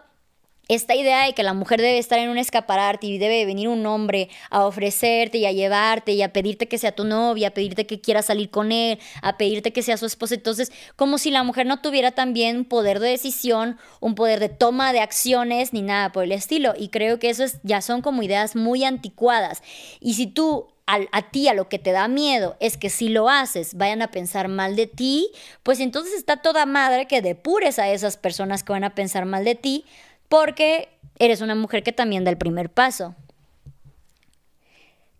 [0.76, 3.86] esta idea de que la mujer debe estar en un escaparate y debe venir un
[3.86, 7.86] hombre a ofrecerte y a llevarte y a pedirte que sea tu novia, a pedirte
[7.86, 10.36] que quiera salir con él, a pedirte que sea su esposa.
[10.36, 14.93] Entonces, como si la mujer no tuviera también poder de decisión, un poder de toma
[14.93, 16.74] de acciones ni nada por el estilo.
[16.78, 19.61] Y creo que eso es, ya son como ideas muy anticuadas.
[19.99, 23.30] Y si tú a, ti a lo que te da miedo es que si lo
[23.30, 25.32] haces vayan a pensar mal de ti,
[25.63, 29.45] pues entonces está toda madre que depures a esas personas que van a pensar mal
[29.45, 29.86] de ti
[30.32, 30.88] porque
[31.19, 33.15] eres una mujer que también da el primer paso.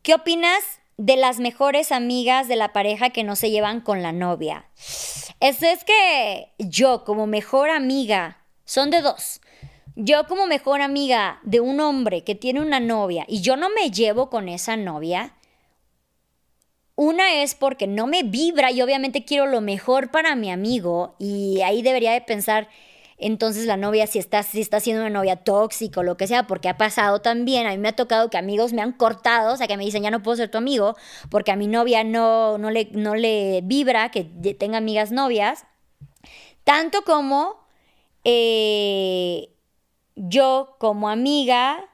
[0.04, 0.64] ¿Qué opinas
[0.96, 4.70] de las mejores amigas de la pareja que no se llevan con la novia?
[5.42, 9.42] Es, es que yo como mejor amiga, son de dos.
[9.98, 13.92] Yo como mejor amiga de un hombre que tiene una novia y yo no me
[13.92, 15.36] llevo con esa novia,
[16.96, 21.60] una es porque no me vibra y obviamente quiero lo mejor para mi amigo y
[21.64, 22.70] ahí debería de pensar
[23.22, 26.70] entonces la novia si está, está siendo una novia tóxica o lo que sea, porque
[26.70, 29.68] ha pasado también, a mí me ha tocado que amigos me han cortado, o sea,
[29.68, 30.96] que me dicen, ya no puedo ser tu amigo,
[31.30, 35.66] porque a mi novia no, no, le, no le vibra que tenga amigas novias,
[36.64, 37.62] tanto como
[38.24, 39.50] eh,
[40.16, 41.90] yo como amiga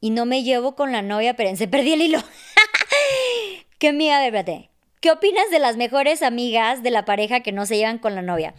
[0.00, 2.18] y no me llevo con la novia, pero se perdí el hilo.
[3.78, 4.70] ¿Qué amiga, espérate.
[5.00, 8.22] ¿Qué opinas de las mejores amigas de la pareja que no se llevan con la
[8.22, 8.54] novia?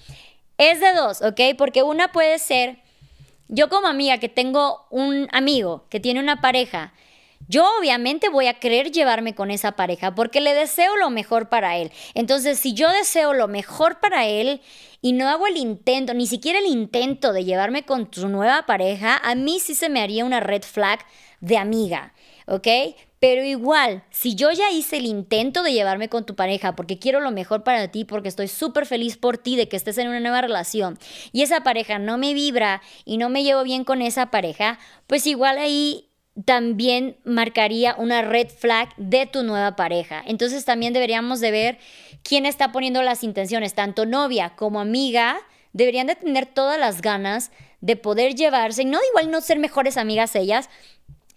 [0.63, 1.57] Es de dos, ¿ok?
[1.57, 2.77] Porque una puede ser,
[3.49, 6.93] yo como amiga que tengo un amigo que tiene una pareja,
[7.49, 11.75] yo obviamente voy a querer llevarme con esa pareja porque le deseo lo mejor para
[11.75, 11.91] él.
[12.13, 14.61] Entonces, si yo deseo lo mejor para él
[15.01, 19.17] y no hago el intento, ni siquiera el intento de llevarme con tu nueva pareja,
[19.17, 20.99] a mí sí se me haría una red flag
[21.41, 22.13] de amiga,
[22.47, 22.67] ¿ok?
[23.23, 27.21] Pero igual, si yo ya hice el intento de llevarme con tu pareja porque quiero
[27.21, 30.19] lo mejor para ti, porque estoy súper feliz por ti de que estés en una
[30.19, 30.99] nueva relación
[31.31, 35.25] y esa pareja no me vibra y no me llevo bien con esa pareja, pues
[35.25, 36.09] igual ahí
[36.43, 40.21] también marcaría una red flag de tu nueva pareja.
[40.27, 41.77] Entonces también deberíamos de ver
[42.23, 45.37] quién está poniendo las intenciones, tanto novia como amiga,
[45.71, 50.35] deberían de tener todas las ganas de poder llevarse, no igual no ser mejores amigas
[50.35, 50.69] ellas,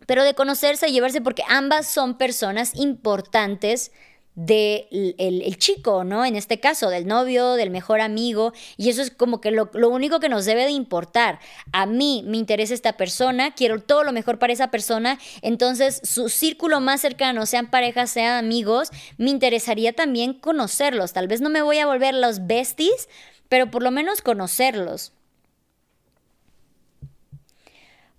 [0.07, 3.93] pero de conocerse y llevarse porque ambas son personas importantes
[4.37, 6.27] del el, chico, ¿no?
[6.27, 9.89] En este caso, del novio, del mejor amigo, y eso es como que lo, lo,
[9.89, 11.41] único que nos debe de importar.
[11.73, 16.29] A mí me interesa esta persona, quiero todo lo mejor para esa persona, entonces su
[16.29, 21.15] círculo más cercano, sean parejas, sean amigos, me interesaría también conocerlos.
[21.15, 23.09] Tal vez no me voy a volver los besties,
[23.49, 25.13] pero por lo menos conocerlos.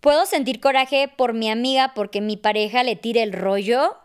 [0.07, 3.97] ¿Puedo sentir coraje por mi amiga porque mi pareja le tire el rollo?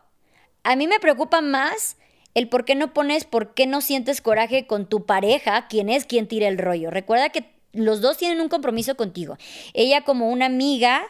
[0.65, 1.97] A mí me preocupa más
[2.35, 6.05] el por qué no pones, por qué no sientes coraje con tu pareja, quien es
[6.05, 6.91] quien tira el rollo.
[6.91, 9.39] Recuerda que los dos tienen un compromiso contigo.
[9.75, 11.05] Ella como una amiga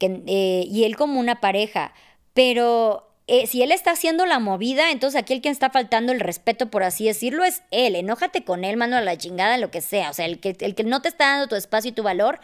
[0.00, 1.92] eh, y él como una pareja.
[2.32, 6.20] Pero eh, si él está haciendo la movida, entonces aquí el quien está faltando el
[6.20, 7.94] respeto, por así decirlo, es él.
[7.94, 10.08] Enójate con él, mano a la chingada, lo que sea.
[10.08, 12.40] O sea, el que, el que no te está dando tu espacio y tu valor,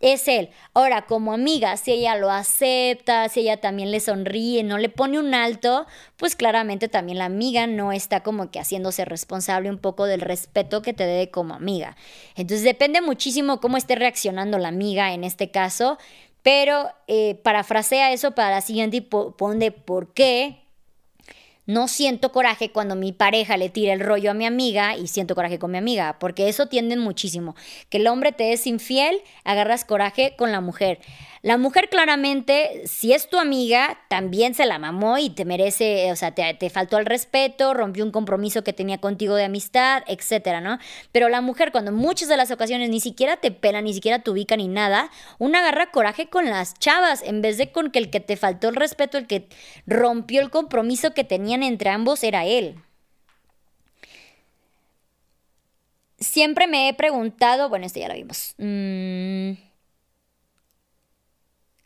[0.00, 0.50] es él.
[0.74, 5.18] Ahora, como amiga, si ella lo acepta, si ella también le sonríe, no le pone
[5.18, 5.86] un alto,
[6.16, 10.82] pues claramente también la amiga no está como que haciéndose responsable un poco del respeto
[10.82, 11.96] que te debe como amiga.
[12.34, 15.98] Entonces depende muchísimo cómo esté reaccionando la amiga en este caso,
[16.42, 20.65] pero eh, parafrasea eso para la siguiente y por qué
[21.66, 25.34] no siento coraje cuando mi pareja le tira el rollo a mi amiga y siento
[25.34, 27.54] coraje con mi amiga, porque eso tienden muchísimo.
[27.90, 31.00] Que el hombre te es infiel, agarras coraje con la mujer.
[31.46, 36.16] La mujer claramente, si es tu amiga, también se la mamó y te merece, o
[36.16, 40.78] sea, te, faltó el respeto, rompió un compromiso que tenía contigo de amistad, etcétera, ¿no?
[41.12, 44.30] Pero la mujer, cuando muchas de las ocasiones ni siquiera te pela, ni siquiera te
[44.32, 45.08] ubica ni nada,
[45.38, 48.68] una agarra coraje con las chavas, en vez de con que el que te faltó
[48.68, 49.48] el respeto, el que
[49.86, 51.22] rompió el compromiso que
[51.62, 52.76] entre ambos era él.
[56.18, 58.54] Siempre me he preguntado, bueno, este ya lo vimos.
[58.58, 59.66] Mmm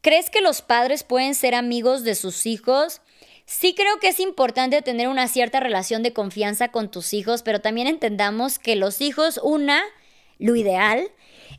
[0.03, 3.03] ¿Crees que los padres pueden ser amigos de sus hijos?
[3.45, 7.61] Sí creo que es importante tener una cierta relación de confianza con tus hijos, pero
[7.61, 9.83] también entendamos que los hijos, una,
[10.39, 11.11] lo ideal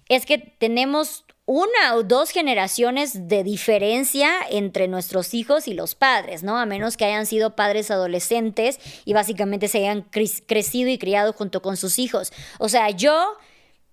[0.09, 6.43] es que tenemos una o dos generaciones de diferencia entre nuestros hijos y los padres,
[6.43, 6.57] ¿no?
[6.57, 11.61] A menos que hayan sido padres adolescentes y básicamente se hayan crecido y criado junto
[11.61, 12.31] con sus hijos.
[12.57, 13.33] O sea, yo,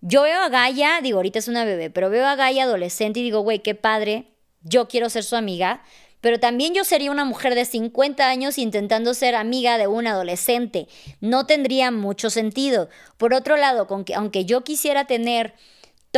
[0.01, 3.25] yo veo a Gaia, digo, ahorita es una bebé, pero veo a Gaia adolescente y
[3.25, 4.27] digo, güey, qué padre
[4.63, 5.83] yo quiero ser su amiga,
[6.21, 10.87] pero también yo sería una mujer de 50 años intentando ser amiga de un adolescente.
[11.21, 12.89] No tendría mucho sentido.
[13.17, 15.55] Por otro lado, aunque yo quisiera tener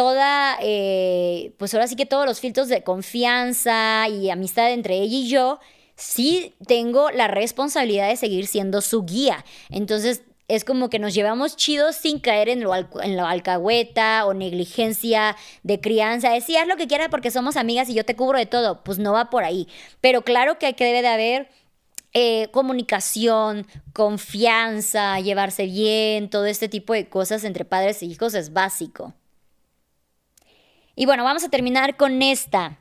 [0.00, 5.18] toda, eh, pues ahora sí que todos los filtros de confianza y amistad entre ella
[5.18, 5.60] y yo,
[5.94, 9.44] sí tengo la responsabilidad de seguir siendo su guía.
[9.68, 14.32] Entonces, es como que nos llevamos chidos sin caer en lo, en lo alcahueta o
[14.32, 16.34] negligencia de crianza.
[16.34, 18.82] Es haz lo que quieras porque somos amigas y yo te cubro de todo.
[18.82, 19.68] Pues no va por ahí.
[20.00, 21.50] Pero claro que, que debe de haber
[22.14, 28.54] eh, comunicación, confianza, llevarse bien, todo este tipo de cosas entre padres e hijos es
[28.54, 29.12] básico.
[31.00, 32.78] Y bueno, vamos a terminar con esta.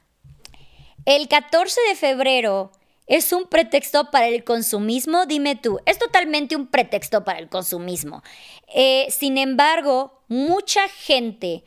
[1.05, 2.73] El 14 de febrero
[3.07, 5.25] ¿Es un pretexto para el consumismo?
[5.25, 8.21] Dime tú, es totalmente un pretexto para el consumismo.
[8.67, 11.63] Eh, sin embargo, mucha gente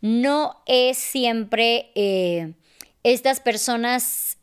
[0.00, 2.54] no es siempre eh,
[3.04, 4.38] estas personas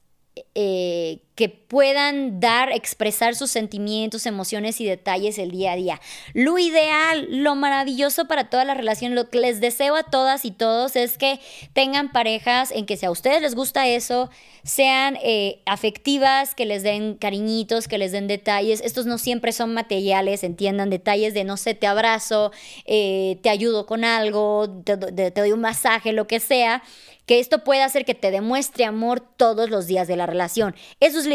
[0.53, 6.01] eh, que puedan dar, expresar sus sentimientos, emociones y detalles el día a día.
[6.33, 10.51] Lo ideal, lo maravilloso para todas las relaciones, lo que les deseo a todas y
[10.51, 11.39] todos es que
[11.73, 14.31] tengan parejas en que si a ustedes les gusta eso,
[14.63, 18.81] sean eh, afectivas, que les den cariñitos, que les den detalles.
[18.81, 22.51] Estos no siempre son materiales, entiendan detalles de, no sé, te abrazo,
[22.85, 26.81] eh, te ayudo con algo, te, te doy un masaje, lo que sea
[27.27, 30.75] que esto pueda hacer que te demuestre amor todos los días de la relación.
[31.01, 31.26] Eso es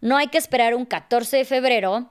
[0.00, 2.10] No hay que esperar un 14 de febrero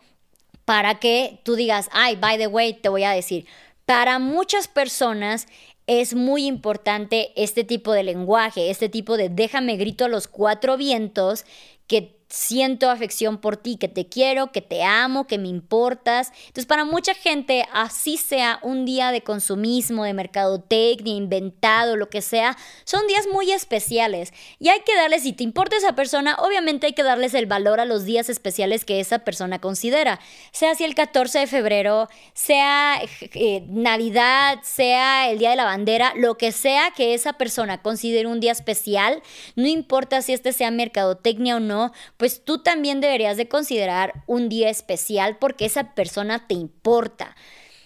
[0.65, 3.47] para que tú digas, ay, by the way, te voy a decir.
[3.85, 5.47] Para muchas personas
[5.87, 10.77] es muy importante este tipo de lenguaje, este tipo de déjame grito a los cuatro
[10.77, 11.45] vientos
[11.87, 16.31] que siento afección por ti, que te quiero, que te amo, que me importas.
[16.47, 22.21] Entonces, para mucha gente, así sea un día de consumismo, de mercadotecnia, inventado, lo que
[22.21, 24.31] sea, son días muy especiales.
[24.59, 27.79] Y hay que darles, si te importa esa persona, obviamente hay que darles el valor
[27.79, 30.19] a los días especiales que esa persona considera.
[30.51, 33.01] Sea si el 14 de febrero, sea
[33.33, 38.27] eh, Navidad, sea el Día de la Bandera, lo que sea que esa persona considere
[38.27, 39.23] un día especial,
[39.55, 44.49] no importa si este sea mercadotecnia o no, pues tú también deberías de considerar un
[44.49, 47.33] día especial porque esa persona te importa.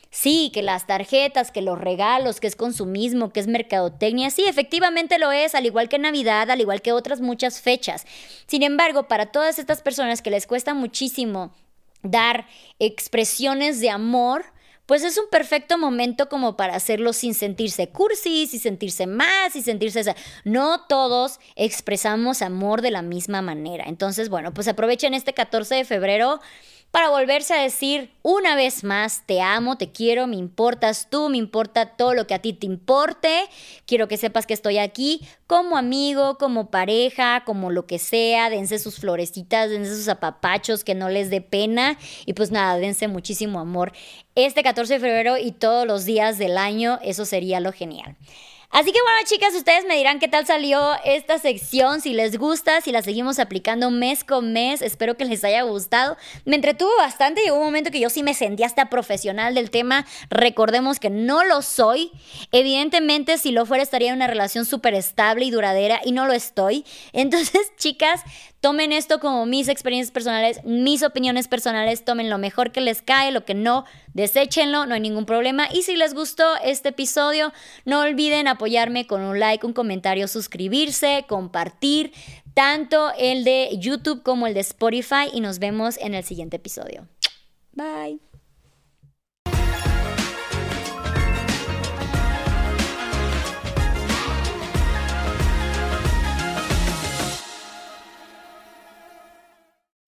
[0.10, 5.20] Sí, que las tarjetas, que los regalos, que es consumismo, que es mercadotecnia, sí, efectivamente
[5.20, 8.08] lo es, al igual que Navidad, al igual que otras muchas fechas.
[8.48, 11.54] Sin embargo, para todas estas personas que les cuesta muchísimo
[12.02, 12.48] dar
[12.80, 14.46] expresiones de amor,
[14.86, 19.62] pues es un perfecto momento como para hacerlo sin sentirse cursis y sentirse más y
[19.62, 20.04] sentirse...
[20.44, 23.86] No todos expresamos amor de la misma manera.
[23.88, 26.42] Entonces, bueno, pues aprovechen este 14 de febrero
[26.94, 31.38] para volverse a decir una vez más, te amo, te quiero, me importas tú, me
[31.38, 33.46] importa todo lo que a ti te importe,
[33.88, 38.78] quiero que sepas que estoy aquí como amigo, como pareja, como lo que sea, dense
[38.78, 43.60] sus florecitas, dense sus apapachos, que no les dé pena y pues nada, dense muchísimo
[43.60, 43.92] amor
[44.36, 48.18] este 14 de febrero y todos los días del año, eso sería lo genial.
[48.74, 52.82] Así que bueno, chicas, ustedes me dirán qué tal salió esta sección, si les gusta,
[52.82, 54.82] si la seguimos aplicando mes con mes.
[54.82, 56.18] Espero que les haya gustado.
[56.46, 57.44] Me entretuvo bastante.
[57.44, 60.08] Llegó un momento que yo sí me sentía hasta profesional del tema.
[60.32, 62.10] Recordemos que no lo soy.
[62.52, 66.34] Evidentemente, si lo fuera, estaría en una relación súper estable y duradera y no lo
[66.34, 66.84] estoy.
[67.12, 68.22] Entonces, chicas,
[68.64, 73.30] Tomen esto como mis experiencias personales, mis opiniones personales, tomen lo mejor que les cae,
[73.34, 73.84] lo que no,
[74.14, 75.68] deséchenlo, no hay ningún problema.
[75.70, 77.52] Y si les gustó este episodio,
[77.84, 82.14] no olviden apoyarme con un like, un comentario, suscribirse, compartir,
[82.54, 87.06] tanto el de YouTube como el de Spotify y nos vemos en el siguiente episodio.
[87.74, 88.33] Bye.